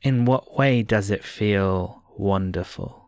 [0.00, 3.07] in what way does it feel wonderful?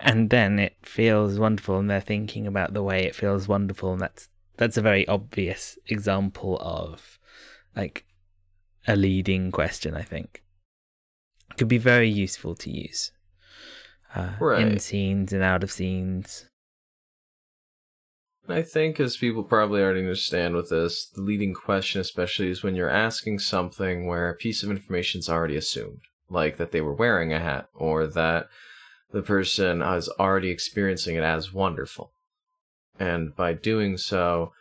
[0.00, 4.00] And then it feels wonderful, and they're thinking about the way it feels wonderful, and
[4.00, 7.18] that's that's a very obvious example of
[7.76, 8.04] like
[8.86, 9.94] a leading question.
[9.94, 10.42] I think
[11.50, 13.12] it could be very useful to use
[14.14, 14.66] uh, Right.
[14.66, 16.46] in scenes and out of scenes.
[18.46, 22.74] I think, as people probably already understand with this, the leading question, especially, is when
[22.74, 26.92] you're asking something where a piece of information is already assumed, like that they were
[26.92, 28.48] wearing a hat or that
[29.14, 32.10] the person is already experiencing it as wonderful.
[32.98, 34.52] And by doing so,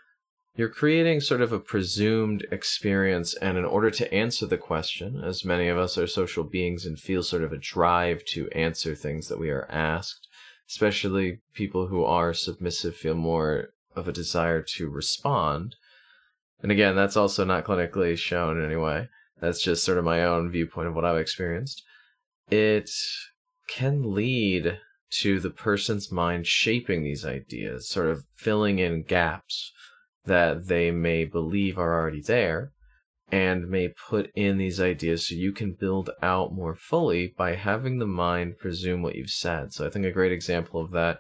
[0.56, 5.44] you're creating sort of a presumed experience, and in order to answer the question, as
[5.44, 9.28] many of us are social beings and feel sort of a drive to answer things
[9.28, 10.28] that we are asked,
[10.70, 15.76] especially people who are submissive feel more of a desire to respond.
[16.62, 19.10] And again, that's also not clinically shown in any way.
[19.42, 21.82] That's just sort of my own viewpoint of what I've experienced.
[22.52, 22.92] It
[23.68, 24.80] can lead
[25.20, 29.72] to the person's mind shaping these ideas, sort of filling in gaps
[30.26, 32.72] that they may believe are already there,
[33.32, 38.00] and may put in these ideas so you can build out more fully by having
[38.00, 39.74] the mind presume what you've said.
[39.74, 41.20] So I think a great example of that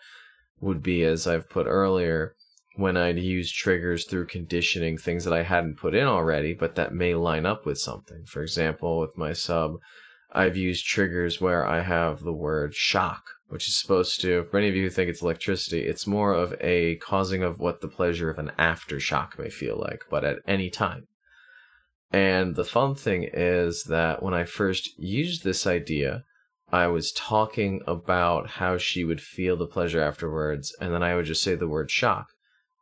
[0.59, 2.35] would be, as I've put earlier,
[2.75, 6.93] when I'd use triggers through conditioning things that I hadn't put in already, but that
[6.93, 8.23] may line up with something.
[8.25, 9.73] For example, with my sub,
[10.33, 14.67] I've used triggers where I have the word shock, which is supposed to, for any
[14.67, 18.31] of you who think it's electricity, it's more of a causing of what the pleasure
[18.31, 21.07] of an aftershock may feel like, but at any time.
[22.11, 26.23] And the fun thing is that when I first used this idea,
[26.71, 31.25] I was talking about how she would feel the pleasure afterwards, and then I would
[31.25, 32.25] just say the word shock,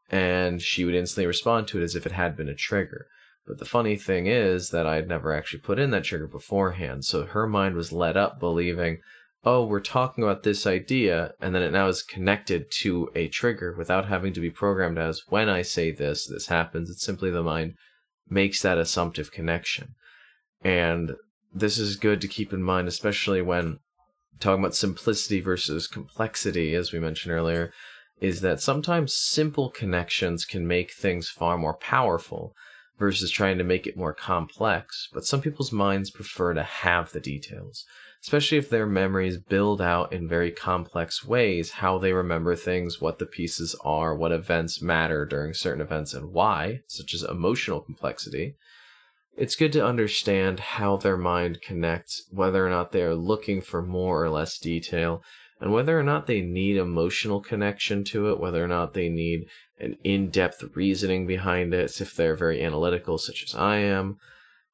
[0.10, 3.08] and she would instantly respond to it as if it had been a trigger.
[3.48, 7.26] But the funny thing is that I'd never actually put in that trigger beforehand, so
[7.26, 9.00] her mind was led up believing,
[9.44, 13.74] oh, we're talking about this idea, and then it now is connected to a trigger
[13.76, 16.90] without having to be programmed as when I say this, this happens.
[16.90, 17.74] It's simply the mind
[18.30, 19.96] makes that assumptive connection.
[20.64, 21.16] And
[21.54, 23.80] this is good to keep in mind, especially when
[24.40, 27.74] talking about simplicity versus complexity, as we mentioned earlier,
[28.20, 32.54] is that sometimes simple connections can make things far more powerful
[33.02, 37.20] versus trying to make it more complex, but some people's minds prefer to have the
[37.20, 37.84] details,
[38.22, 43.18] especially if their memories build out in very complex ways how they remember things, what
[43.18, 48.56] the pieces are, what events matter during certain events, and why, such as emotional complexity.
[49.36, 53.82] It's good to understand how their mind connects, whether or not they are looking for
[53.82, 55.24] more or less detail,
[55.62, 59.46] and whether or not they need emotional connection to it, whether or not they need
[59.80, 64.18] an in depth reasoning behind it, if they're very analytical, such as I am.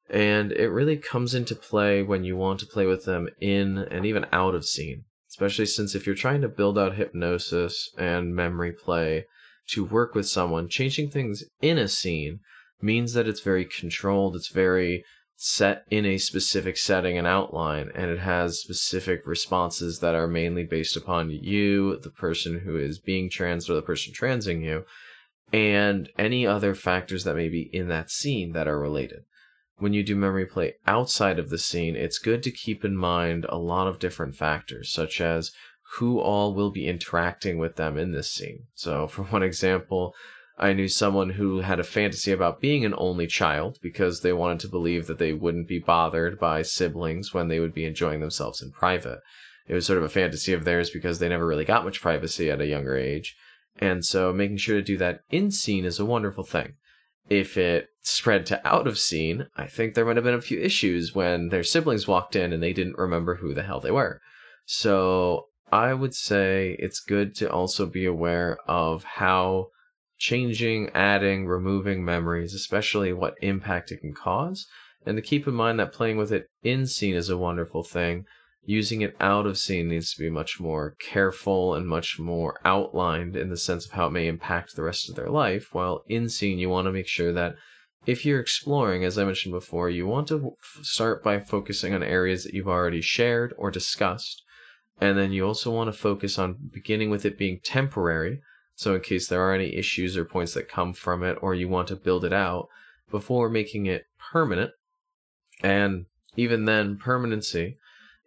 [0.08, 4.06] And it really comes into play when you want to play with them in and
[4.06, 8.72] even out of scene, especially since if you're trying to build out hypnosis and memory
[8.72, 9.26] play
[9.72, 12.40] to work with someone, changing things in a scene
[12.80, 15.04] means that it's very controlled, it's very
[15.40, 20.64] set in a specific setting and outline, and it has specific responses that are mainly
[20.64, 24.84] based upon you, the person who is being trans, or the person trancing you,
[25.52, 29.20] and any other factors that may be in that scene that are related.
[29.76, 33.46] When you do memory play outside of the scene, it's good to keep in mind
[33.48, 35.52] a lot of different factors, such as
[35.92, 38.64] who all will be interacting with them in this scene.
[38.74, 40.16] So, for one example,
[40.60, 44.58] I knew someone who had a fantasy about being an only child because they wanted
[44.60, 48.60] to believe that they wouldn't be bothered by siblings when they would be enjoying themselves
[48.60, 49.20] in private.
[49.68, 52.50] It was sort of a fantasy of theirs because they never really got much privacy
[52.50, 53.36] at a younger age.
[53.78, 56.72] And so making sure to do that in scene is a wonderful thing.
[57.30, 60.58] If it spread to out of scene, I think there might have been a few
[60.58, 64.20] issues when their siblings walked in and they didn't remember who the hell they were.
[64.64, 69.68] So I would say it's good to also be aware of how
[70.18, 74.66] changing, adding, removing memories, especially what impact it can cause,
[75.06, 78.24] and to keep in mind that playing with it in scene is a wonderful thing.
[78.64, 83.34] Using it out of scene needs to be much more careful and much more outlined
[83.34, 86.28] in the sense of how it may impact the rest of their life, while in
[86.28, 87.54] scene you want to make sure that
[88.04, 92.44] if you're exploring, as I mentioned before, you want to start by focusing on areas
[92.44, 94.42] that you've already shared or discussed.
[95.00, 98.40] And then you also want to focus on beginning with it being temporary,
[98.78, 101.68] so, in case there are any issues or points that come from it, or you
[101.68, 102.68] want to build it out
[103.10, 104.70] before making it permanent,
[105.64, 106.06] and
[106.36, 107.76] even then, permanency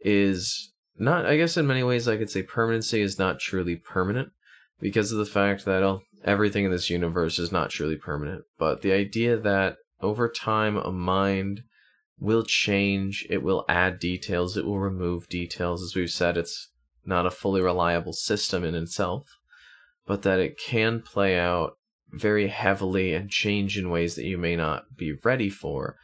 [0.01, 4.33] is not, I guess, in many ways, I could say permanency is not truly permanent
[4.81, 8.43] because of the fact that everything in this universe is not truly permanent.
[8.57, 11.63] But the idea that over time, a mind
[12.19, 15.81] will change, it will add details, it will remove details.
[15.81, 16.71] As we've said, it's
[17.05, 19.37] not a fully reliable system in itself
[20.11, 21.77] but that it can play out
[22.11, 25.95] very heavily and change in ways that you may not be ready for.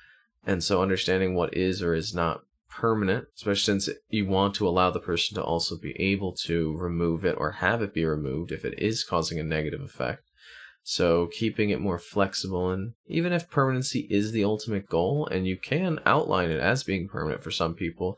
[0.45, 2.39] And so understanding what is or is not
[2.69, 7.25] permanent, especially since you want to allow the person to also be able to remove
[7.25, 10.23] it or have it be removed if it is causing a negative effect.
[10.83, 15.57] So keeping it more flexible and even if permanency is the ultimate goal and you
[15.57, 18.17] can outline it as being permanent for some people,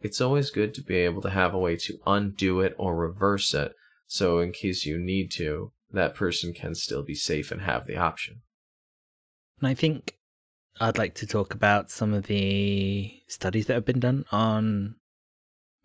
[0.00, 3.52] it's always good to be able to have a way to undo it or reverse
[3.52, 3.72] it
[4.06, 7.96] so, in case you need to, that person can still be safe and have the
[7.96, 8.42] option.
[9.60, 10.18] And I think
[10.80, 14.96] I'd like to talk about some of the studies that have been done on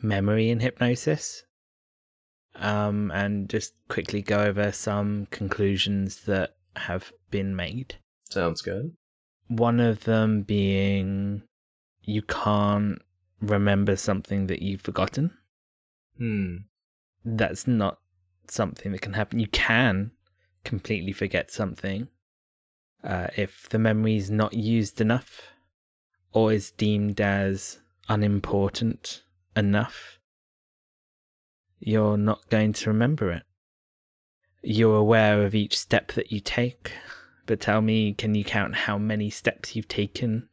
[0.02, 1.44] memory and hypnosis.
[2.56, 7.96] Um, and just quickly go over some conclusions that have been made.
[8.30, 8.96] Sounds good.
[9.48, 11.44] One of them being
[12.04, 13.02] you can't
[13.40, 15.32] remember something that you've forgotten.
[16.18, 16.56] Hmm.
[17.24, 18.00] That's not
[18.52, 19.40] something that can happen.
[19.40, 20.12] You can
[20.64, 22.08] completely forget something
[23.04, 25.42] uh, if the memory is not used enough
[26.34, 29.24] or is deemed as unimportant
[29.56, 30.20] enough.
[31.80, 33.44] You're not going to remember it.
[34.62, 36.92] you're aware of each step that you take,
[37.46, 40.50] but tell me, can you count how many steps you've taken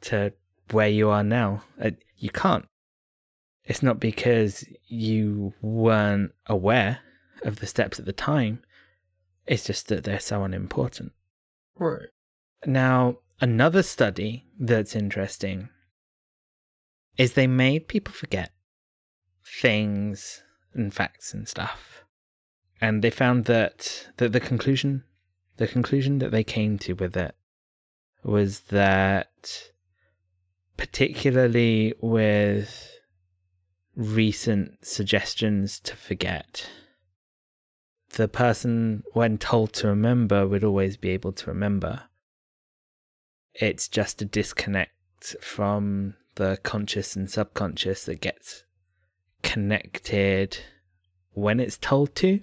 [0.00, 0.32] to
[0.70, 1.62] where you are now?
[1.80, 2.66] Uh, you can't.
[3.66, 7.00] It's not because you weren't aware
[7.42, 8.62] of the steps at the time,
[9.46, 11.12] it's just that they're so unimportant.
[11.76, 12.08] Right.
[12.64, 15.68] Now, another study that's interesting
[17.16, 18.52] is they made people forget
[19.44, 20.42] things
[20.74, 22.04] and facts and stuff.
[22.80, 25.04] And they found that, that the conclusion
[25.56, 27.34] the conclusion that they came to with it
[28.22, 29.70] was that
[30.76, 32.95] particularly with
[33.96, 36.68] recent suggestions to forget
[38.10, 42.02] the person when told to remember would always be able to remember
[43.54, 48.64] it's just a disconnect from the conscious and subconscious that gets
[49.42, 50.58] connected
[51.32, 52.40] when it's told to.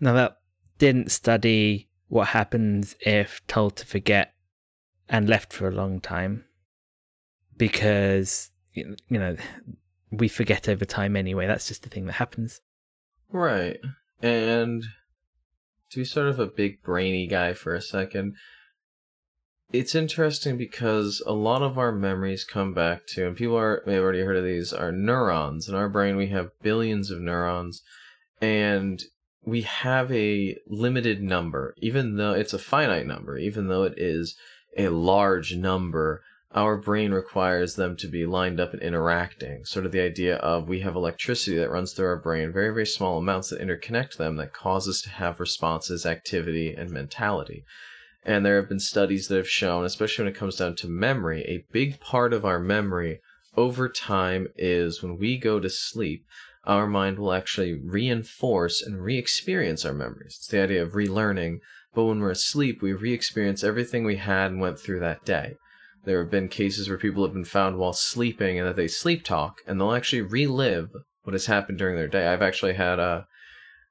[0.00, 0.38] Now, that
[0.78, 4.34] didn't study what happens if told to forget
[5.08, 6.44] and left for a long time
[7.56, 9.36] because, you know,
[10.10, 11.46] we forget over time anyway.
[11.46, 12.60] That's just the thing that happens.
[13.30, 13.78] Right.
[14.22, 14.84] And
[15.90, 18.34] to be sort of a big brainy guy for a second,
[19.72, 23.94] it's interesting because a lot of our memories come back to, and people are may
[23.94, 25.68] have already heard of these, are neurons.
[25.68, 27.82] In our brain, we have billions of neurons,
[28.40, 29.02] and
[29.44, 34.36] we have a limited number, even though it's a finite number, even though it is
[34.76, 36.22] a large number.
[36.54, 39.64] Our brain requires them to be lined up and interacting.
[39.64, 42.86] Sort of the idea of we have electricity that runs through our brain, very, very
[42.86, 47.64] small amounts that interconnect them that cause us to have responses, activity, and mentality.
[48.24, 51.42] And there have been studies that have shown, especially when it comes down to memory,
[51.42, 53.20] a big part of our memory
[53.56, 56.26] over time is when we go to sleep,
[56.64, 60.36] our mind will actually reinforce and re experience our memories.
[60.38, 61.60] It's the idea of relearning,
[61.94, 65.56] but when we're asleep, we re experience everything we had and went through that day.
[66.06, 69.24] There have been cases where people have been found while sleeping and that they sleep
[69.24, 70.92] talk and they'll actually relive
[71.24, 72.28] what has happened during their day.
[72.28, 73.22] I've actually had uh,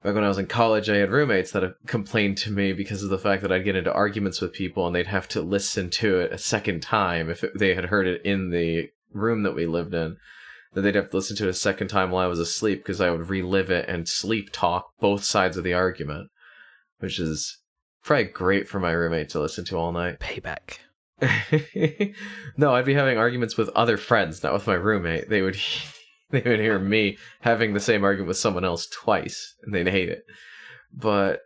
[0.02, 3.10] back when I was in college, I had roommates that complained to me because of
[3.10, 6.22] the fact that I'd get into arguments with people and they'd have to listen to
[6.22, 9.66] it a second time if it, they had heard it in the room that we
[9.66, 10.16] lived in.
[10.74, 13.02] That they'd have to listen to it a second time while I was asleep because
[13.02, 16.30] I would relive it and sleep talk both sides of the argument,
[17.00, 17.58] which is
[18.04, 20.20] probably great for my roommate to listen to all night.
[20.20, 20.80] Payback.
[22.58, 25.30] no, I'd be having arguments with other friends, not with my roommate.
[25.30, 25.58] They would
[26.32, 30.10] they would hear me having the same argument with someone else twice and they'd hate
[30.10, 30.24] it.
[30.94, 31.42] But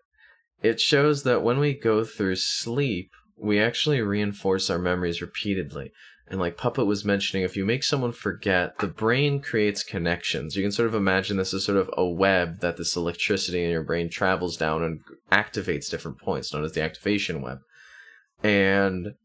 [0.62, 5.92] it shows that when we go through sleep, we actually reinforce our memories repeatedly.
[6.28, 10.56] And like Puppet was mentioning, if you make someone forget, the brain creates connections.
[10.56, 13.72] You can sort of imagine this as sort of a web that this electricity in
[13.72, 15.00] your brain travels down and
[15.32, 17.60] activates different points, known as the activation web.
[18.44, 19.16] And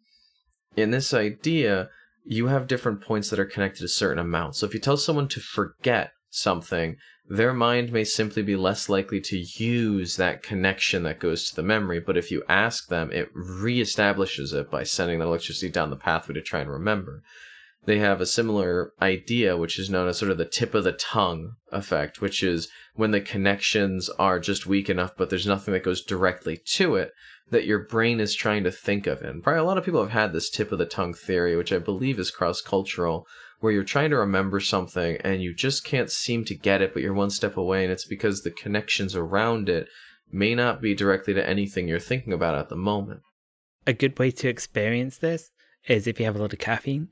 [0.77, 1.89] in this idea,
[2.25, 4.59] you have different points that are connected to certain amounts.
[4.59, 6.97] So if you tell someone to forget something,
[7.29, 11.63] their mind may simply be less likely to use that connection that goes to the
[11.63, 12.01] memory.
[12.01, 16.35] But if you ask them, it reestablishes it by sending the electricity down the pathway
[16.35, 17.23] to try and remember.
[17.87, 20.93] They have a similar idea, which is known as sort of the tip of the
[20.93, 25.83] tongue effect, which is when the connections are just weak enough, but there's nothing that
[25.83, 27.13] goes directly to it
[27.51, 29.43] that your brain is trying to think of in.
[29.43, 31.79] Probably a lot of people have had this tip of the tongue theory, which I
[31.79, 33.27] believe is cross cultural,
[33.61, 37.03] where you're trying to remember something and you just can't seem to get it, but
[37.03, 39.89] you're one step away, and it's because the connections around it
[40.31, 43.21] may not be directly to anything you're thinking about at the moment.
[43.87, 45.51] A good way to experience this
[45.87, 47.09] is if you have a lot of caffeine.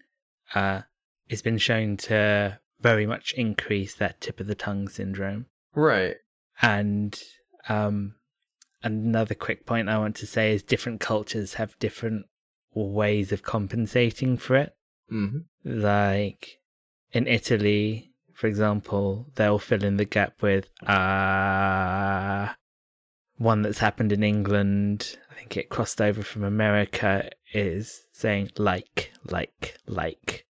[0.55, 0.83] Uh,
[1.29, 5.47] it's been shown to very much increase that tip of the tongue syndrome.
[5.75, 6.17] Right.
[6.61, 7.19] And
[7.69, 8.15] um,
[8.83, 12.27] another quick point I want to say is different cultures have different
[12.75, 14.75] ways of compensating for it.
[15.13, 15.39] Mm-hmm.
[15.65, 16.61] Like
[17.13, 22.51] in Italy, for example, they'll fill in the gap with ah.
[22.51, 22.55] Uh,
[23.43, 29.13] one that's happened in England, I think it crossed over from America, is saying like,
[29.25, 30.47] like, like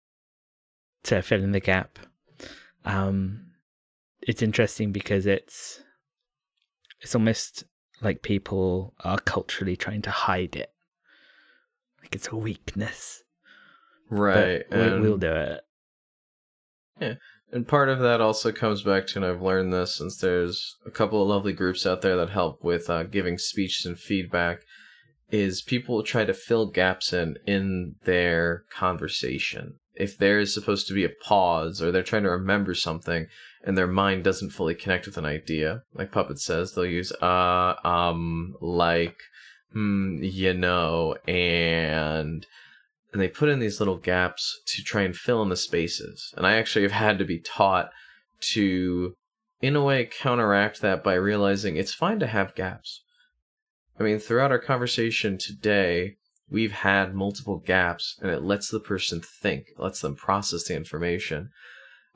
[1.05, 1.99] to fill in the gap.
[2.85, 3.53] Um,
[4.21, 5.83] it's interesting because it's
[7.01, 7.65] it's almost
[8.03, 10.71] like people are culturally trying to hide it.
[12.01, 13.23] Like it's a weakness.
[14.11, 14.63] Right.
[14.71, 15.61] And, we'll do it.
[17.01, 17.15] Yeah.
[17.53, 20.91] And part of that also comes back to, and I've learned this since there's a
[20.91, 24.61] couple of lovely groups out there that help with uh, giving speech and feedback,
[25.31, 29.75] is people try to fill gaps in in their conversation.
[29.95, 33.27] If there is supposed to be a pause or they're trying to remember something
[33.65, 35.83] and their mind doesn't fully connect with an idea.
[35.95, 39.17] Like Puppet says, they'll use uh, um, like,
[39.73, 42.47] hmm, you know, and
[43.13, 46.33] and they put in these little gaps to try and fill in the spaces.
[46.37, 47.91] And I actually have had to be taught
[48.41, 49.15] to,
[49.61, 53.03] in a way, counteract that by realizing it's fine to have gaps.
[54.01, 56.17] I mean, throughout our conversation today,
[56.49, 61.51] we've had multiple gaps and it lets the person think, lets them process the information.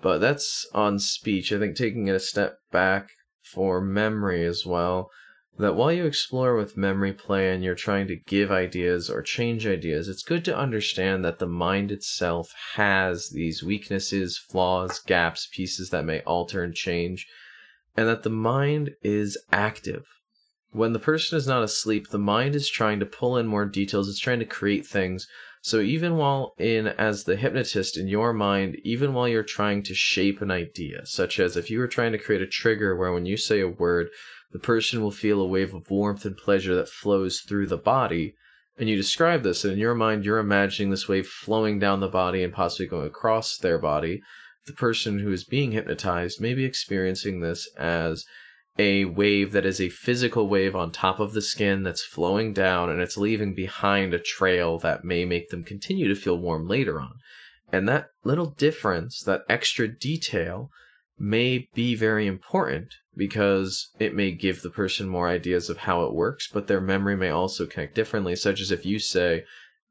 [0.02, 1.52] But that's on speech.
[1.52, 3.08] I think taking it a step back
[3.42, 5.10] for memory as well,
[5.58, 9.66] that while you explore with memory play and you're trying to give ideas or change
[9.66, 15.90] ideas, it's good to understand that the mind itself has these weaknesses, flaws, gaps, pieces
[15.90, 17.26] that may alter and change,
[17.96, 20.04] and that the mind is active.
[20.72, 24.10] When the person is not asleep, the mind is trying to pull in more details,
[24.10, 25.26] it's trying to create things.
[25.66, 29.96] So even while in as the hypnotist in your mind, even while you're trying to
[29.96, 33.26] shape an idea, such as if you were trying to create a trigger where when
[33.26, 34.06] you say a word,
[34.52, 38.36] the person will feel a wave of warmth and pleasure that flows through the body.
[38.78, 42.06] And you describe this, and in your mind, you're imagining this wave flowing down the
[42.06, 44.22] body and possibly going across their body.
[44.66, 48.24] The person who is being hypnotized may be experiencing this as
[48.78, 52.90] a wave that is a physical wave on top of the skin that's flowing down
[52.90, 57.00] and it's leaving behind a trail that may make them continue to feel warm later
[57.00, 57.14] on.
[57.72, 60.70] And that little difference, that extra detail,
[61.18, 66.12] may be very important because it may give the person more ideas of how it
[66.12, 69.44] works, but their memory may also connect differently, such as if you say,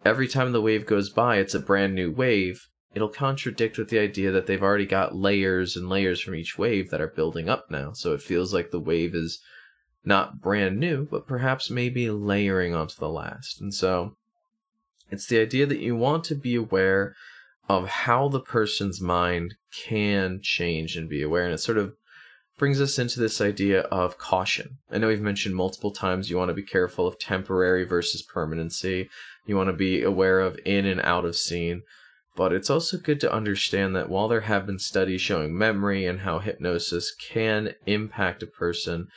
[0.06, 4.00] every time the wave goes by, it's a brand new wave, it'll contradict with the
[4.00, 7.70] idea that they've already got layers and layers from each wave that are building up
[7.70, 7.92] now.
[7.92, 9.40] So it feels like the wave is
[10.06, 13.60] not brand new, but perhaps maybe layering onto the last.
[13.60, 14.16] And so
[15.12, 17.16] it's the idea that you want to be aware
[17.68, 21.44] of how the person's mind can change and be aware.
[21.44, 21.96] And it sort of
[22.58, 24.78] brings us into this idea of caution.
[24.90, 29.10] I know we've mentioned multiple times you want to be careful of temporary versus permanency.
[29.46, 31.82] You want to be aware of in and out of scene.
[32.36, 36.20] But it's also good to understand that while there have been studies showing memory and
[36.20, 39.08] how hypnosis can impact a person,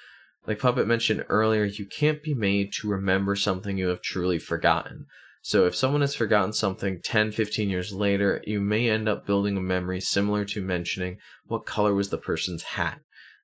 [0.46, 5.06] like Puppet mentioned earlier, you can't be made to remember something you have truly forgotten.
[5.42, 9.56] So if someone has forgotten something 10, 15 years later, you may end up building
[9.56, 13.00] a memory similar to mentioning what color was the person's hat.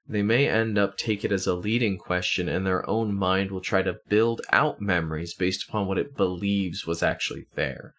[0.07, 3.61] They may end up take it as a leading question and their own mind will
[3.61, 7.95] try to build out memories based upon what it believes was actually there.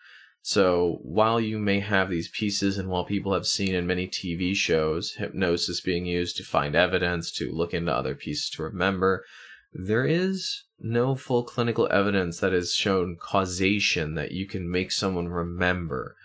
[0.47, 4.55] So while you may have these pieces and while people have seen in many TV
[4.55, 9.25] shows hypnosis being used to find evidence, to look into other pieces to remember,
[9.73, 15.29] there is no full clinical evidence that has shown causation that you can make someone
[15.29, 16.15] remember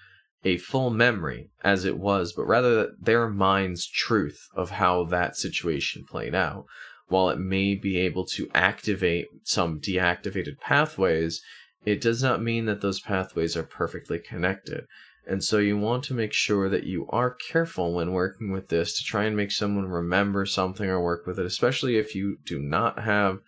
[0.44, 6.04] a full memory as it was, but rather their mind's truth of how that situation
[6.06, 6.66] played out.
[7.08, 11.40] While it may be able to activate some deactivated pathways,
[11.84, 14.84] it does not mean that those pathways are perfectly connected.
[15.26, 18.96] And so you want to make sure that you are careful when working with this
[18.98, 22.58] to try and make someone remember something or work with it, especially if you do
[22.58, 23.38] not have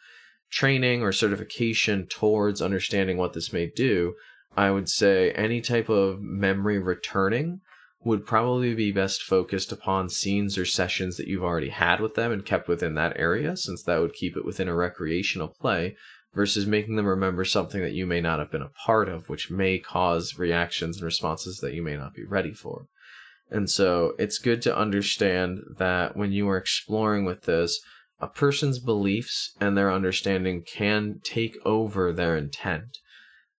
[0.50, 4.14] training or certification towards understanding what this may do.
[4.56, 7.60] I would say any type of memory returning
[8.04, 12.32] would probably be best focused upon scenes or sessions that you've already had with them
[12.32, 15.96] and kept within that area, since that would keep it within a recreational play
[16.34, 19.50] versus making them remember something that you may not have been a part of, which
[19.50, 22.86] may cause reactions and responses that you may not be ready for.
[23.50, 27.80] And so it's good to understand that when you are exploring with this,
[28.18, 32.98] a person's beliefs and their understanding can take over their intent.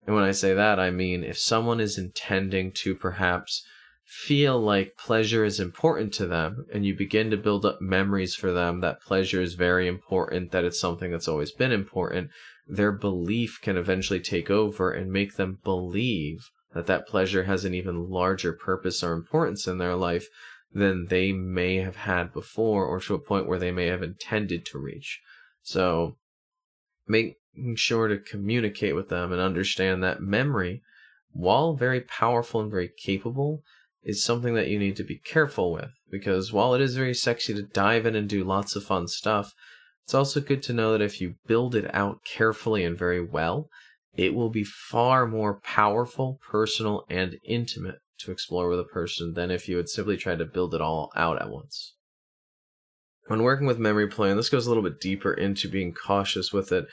[0.07, 3.63] And when I say that, I mean if someone is intending to perhaps
[4.05, 8.51] feel like pleasure is important to them and you begin to build up memories for
[8.51, 12.29] them that pleasure is very important, that it's something that's always been important,
[12.67, 17.73] their belief can eventually take over and make them believe that that pleasure has an
[17.73, 20.27] even larger purpose or importance in their life
[20.73, 24.65] than they may have had before or to a point where they may have intended
[24.65, 25.21] to reach.
[25.61, 26.17] So
[27.07, 27.35] making
[27.75, 30.81] sure to communicate with them and understand that memory,
[31.31, 33.61] while very powerful and very capable,
[34.03, 37.53] is something that you need to be careful with because while it is very sexy
[37.53, 39.53] to dive in and do lots of fun stuff,
[40.03, 43.69] it's also good to know that if you build it out carefully and very well,
[44.15, 49.49] it will be far more powerful, personal, and intimate to explore with a person than
[49.49, 51.93] if you had simply tried to build it all out at once.
[53.27, 56.51] When working with memory play, and this goes a little bit deeper into being cautious
[56.51, 56.85] with it,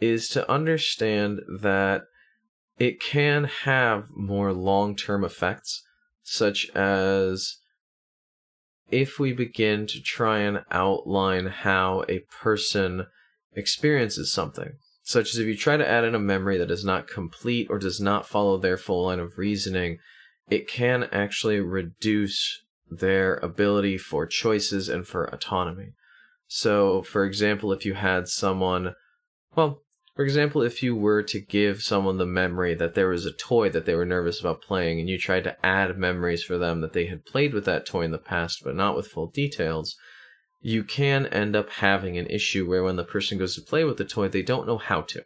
[0.00, 2.02] is to understand that
[2.78, 5.82] it can have more long term effects,
[6.22, 7.58] such as
[8.92, 13.06] if we begin to try and outline how a person
[13.54, 17.08] experiences something, such as if you try to add in a memory that is not
[17.08, 19.98] complete or does not follow their full line of reasoning,
[20.50, 25.92] it can actually reduce their ability for choices and for autonomy.
[26.46, 28.94] So, for example, if you had someone,
[29.56, 29.82] well,
[30.14, 33.70] for example, if you were to give someone the memory that there was a toy
[33.70, 36.92] that they were nervous about playing, and you tried to add memories for them that
[36.92, 39.96] they had played with that toy in the past, but not with full details,
[40.60, 43.96] you can end up having an issue where when the person goes to play with
[43.96, 45.24] the toy, they don't know how to.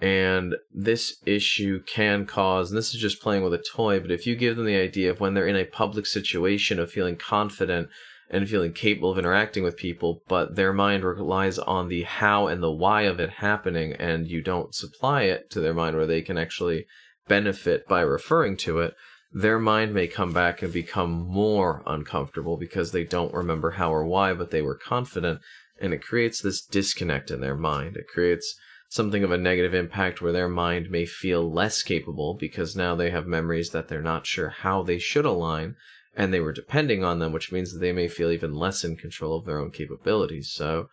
[0.00, 4.26] And this issue can cause, and this is just playing with a toy, but if
[4.26, 7.88] you give them the idea of when they're in a public situation of feeling confident
[8.30, 12.62] and feeling capable of interacting with people, but their mind relies on the how and
[12.62, 16.22] the why of it happening, and you don't supply it to their mind where they
[16.22, 16.86] can actually
[17.26, 18.94] benefit by referring to it,
[19.32, 24.04] their mind may come back and become more uncomfortable because they don't remember how or
[24.04, 25.40] why, but they were confident,
[25.80, 27.96] and it creates this disconnect in their mind.
[27.96, 28.56] It creates
[28.88, 33.10] something of a negative impact where their mind may feel less capable because now they
[33.10, 35.76] have memories that they're not sure how they should align
[36.16, 38.96] and they were depending on them, which means that they may feel even less in
[38.96, 40.50] control of their own capabilities.
[40.50, 40.88] So,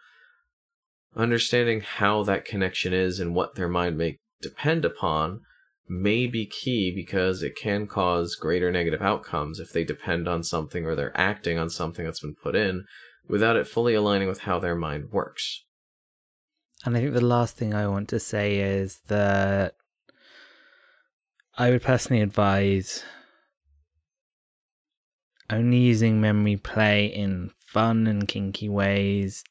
[1.16, 5.42] understanding how that connection is and what their mind may depend upon
[5.90, 10.86] may be key because it can cause greater negative outcomes if they depend on something
[10.86, 12.86] or they're acting on something that's been put in
[13.28, 15.64] without it fully aligning with how their mind works.
[16.86, 19.76] And I think the last thing I want to say is that
[21.58, 23.04] I would personally advise
[25.50, 29.44] only using memory play in fun and kinky ways.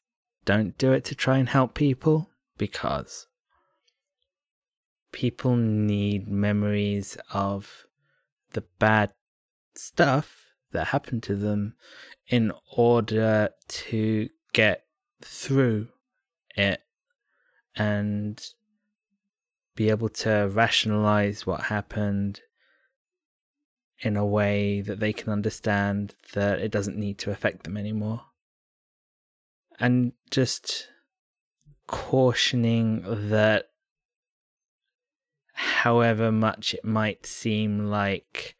[0.45, 3.27] Don't do it to try and help people because
[5.11, 7.85] people need memories of
[8.53, 9.11] the bad
[9.75, 11.75] stuff that happened to them
[12.27, 14.85] in order to get
[15.21, 15.87] through
[16.55, 16.81] it
[17.75, 18.43] and
[19.75, 22.41] be able to rationalize what happened
[24.01, 28.21] in a way that they can understand that it doesn't need to affect them anymore.
[29.79, 30.87] And just
[31.87, 33.69] cautioning that
[35.53, 38.55] however much it might seem like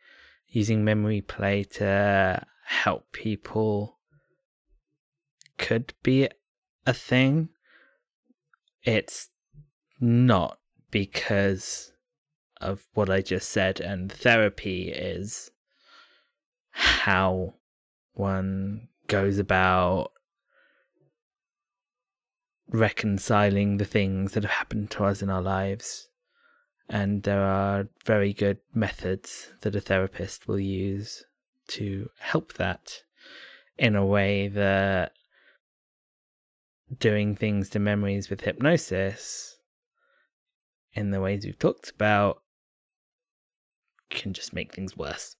[0.48, 3.98] using memory play to help people
[5.58, 6.30] could be
[6.86, 7.50] a thing,
[8.84, 9.30] it's
[10.00, 10.60] not
[10.90, 11.92] because
[12.62, 15.52] of what I just said, and therapy is
[16.72, 17.56] how
[18.14, 20.12] one goes about
[22.70, 26.10] reconciling the things that have happened to us in our lives.
[26.90, 31.24] And there are very good methods that a therapist will use
[31.70, 33.04] to help that
[33.78, 35.12] in a way that
[36.98, 39.60] doing things to memories with hypnosis
[40.94, 42.42] in the ways we've talked about
[44.10, 45.36] can just make things worse.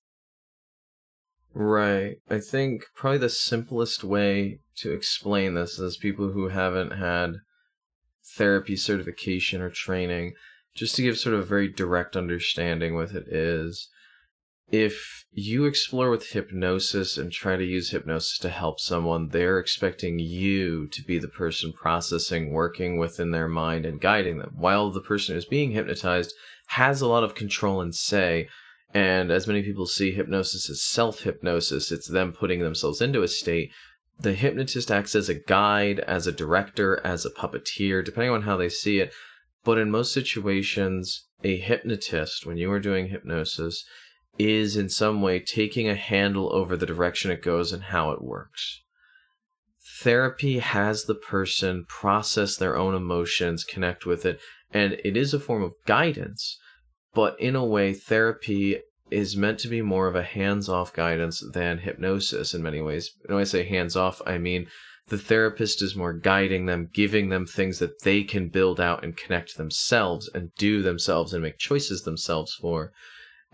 [1.54, 2.18] Right.
[2.30, 7.38] I think probably the simplest way to explain this is people who haven't had
[8.36, 10.34] therapy certification or training,
[10.76, 13.90] just to give sort of a very direct understanding with it is
[14.70, 20.20] if you explore with hypnosis and try to use hypnosis to help someone, they're expecting
[20.20, 25.02] you to be the person processing, working within their mind, and guiding them, while the
[25.02, 26.34] person who's being hypnotized
[26.68, 28.50] has a lot of control and say.
[28.94, 33.28] And as many people see hypnosis as self hypnosis, it's them putting themselves into a
[33.28, 33.72] state.
[34.20, 38.58] The hypnotist acts as a guide, as a director, as a puppeteer, depending on how
[38.58, 39.14] they see it.
[39.64, 43.86] But in most situations, a hypnotist, when you are doing hypnosis,
[44.40, 48.22] is in some way taking a handle over the direction it goes and how it
[48.22, 48.82] works.
[50.00, 54.40] Therapy has the person process their own emotions, connect with it,
[54.72, 56.60] and it is a form of guidance.
[57.14, 61.44] But in a way, therapy is meant to be more of a hands off guidance
[61.54, 63.12] than hypnosis in many ways.
[63.26, 64.68] When I say hands off, I mean
[65.08, 69.16] the therapist is more guiding them, giving them things that they can build out and
[69.16, 72.92] connect themselves and do themselves and make choices themselves for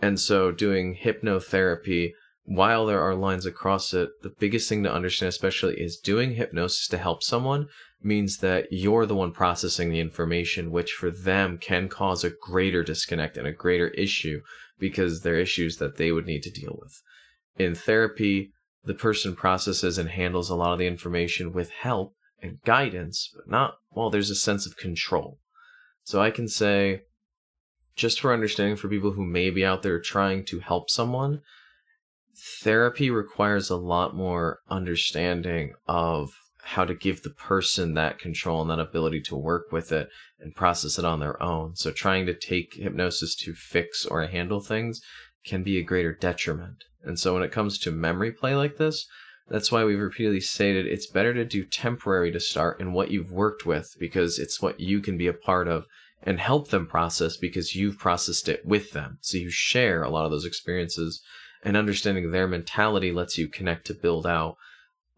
[0.01, 2.11] and so doing hypnotherapy,
[2.45, 6.87] while there are lines across it, the biggest thing to understand, especially, is doing hypnosis
[6.89, 7.67] to help someone
[8.01, 12.83] means that you're the one processing the information, which for them can cause a greater
[12.83, 14.41] disconnect and a greater issue
[14.77, 17.01] because they're issues that they would need to deal with.
[17.57, 18.51] In therapy,
[18.83, 23.49] the person processes and handles a lot of the information with help and guidance, but
[23.49, 25.39] not, well, there's a sense of control.
[26.03, 27.03] So I can say,
[27.95, 31.41] just for understanding for people who may be out there trying to help someone,
[32.61, 36.31] therapy requires a lot more understanding of
[36.63, 40.07] how to give the person that control and that ability to work with it
[40.39, 41.75] and process it on their own.
[41.75, 45.01] So trying to take hypnosis to fix or handle things
[45.45, 46.85] can be a greater detriment.
[47.03, 49.05] And so when it comes to memory play like this,
[49.49, 53.31] that's why we've repeatedly stated it's better to do temporary to start in what you've
[53.31, 55.85] worked with because it's what you can be a part of
[56.25, 59.17] and help them process because you've processed it with them.
[59.21, 61.21] So you share a lot of those experiences
[61.63, 64.55] and understanding their mentality lets you connect to build out.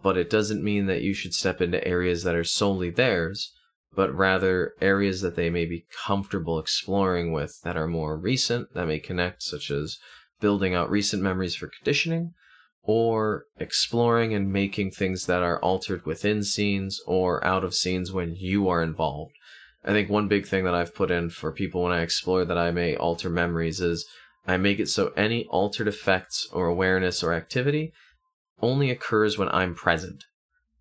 [0.02, 3.52] But it doesn't mean that you should step into areas that are solely theirs,
[3.96, 8.88] but rather areas that they may be comfortable exploring with that are more recent, that
[8.88, 9.98] may connect, such as
[10.40, 12.34] building out recent memories for conditioning,
[12.84, 18.36] or exploring and making things that are altered within scenes or out of scenes when
[18.36, 19.35] you are involved.
[19.86, 22.58] I think one big thing that I've put in for people when I explore that
[22.58, 24.06] I may alter memories is
[24.48, 27.94] I make it so any altered effects or awareness or activity
[28.62, 30.24] only occurs when I'm present.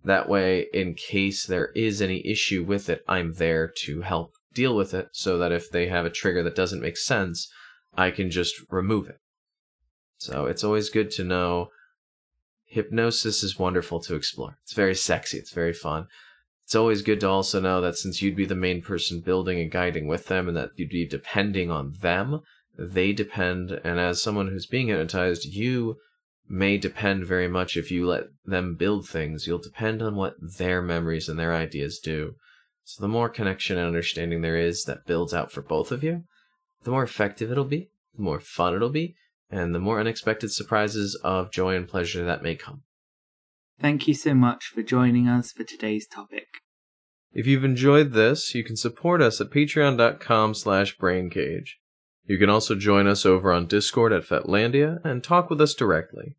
[0.05, 4.74] That way, in case there is any issue with it, I'm there to help deal
[4.74, 7.50] with it so that if they have a trigger that doesn't make sense,
[7.96, 9.18] I can just remove it.
[10.18, 11.68] So it's always good to know
[12.64, 14.59] hypnosis is wonderful to explore.
[14.62, 16.07] It's very sexy, it's very fun.
[16.64, 19.70] It's always good to also know that since you'd be the main person building and
[19.70, 22.40] guiding with them and that you'd be depending on them,
[22.78, 25.98] they depend, and as someone who's being hypnotized, you
[26.48, 29.46] may depend very much if you let them build things.
[29.46, 32.34] You'll depend on what their memories and their ideas do.
[32.84, 36.24] So the more connection and understanding there is that builds out for both of you,
[36.82, 39.16] the more effective it'll be, the more fun it'll be,
[39.50, 42.82] and the more unexpected surprises of joy and pleasure that may come.
[43.81, 46.47] Thank you so much for joining us for today's topic.
[47.33, 51.79] If you've enjoyed this, you can support us at patreon.com slash braincage.
[52.27, 56.37] You can also join us over on Discord at Fetlandia and talk with us directly.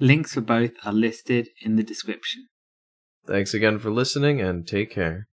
[0.00, 2.48] Links for both are listed in the description.
[3.26, 5.28] Thanks again for listening and take care.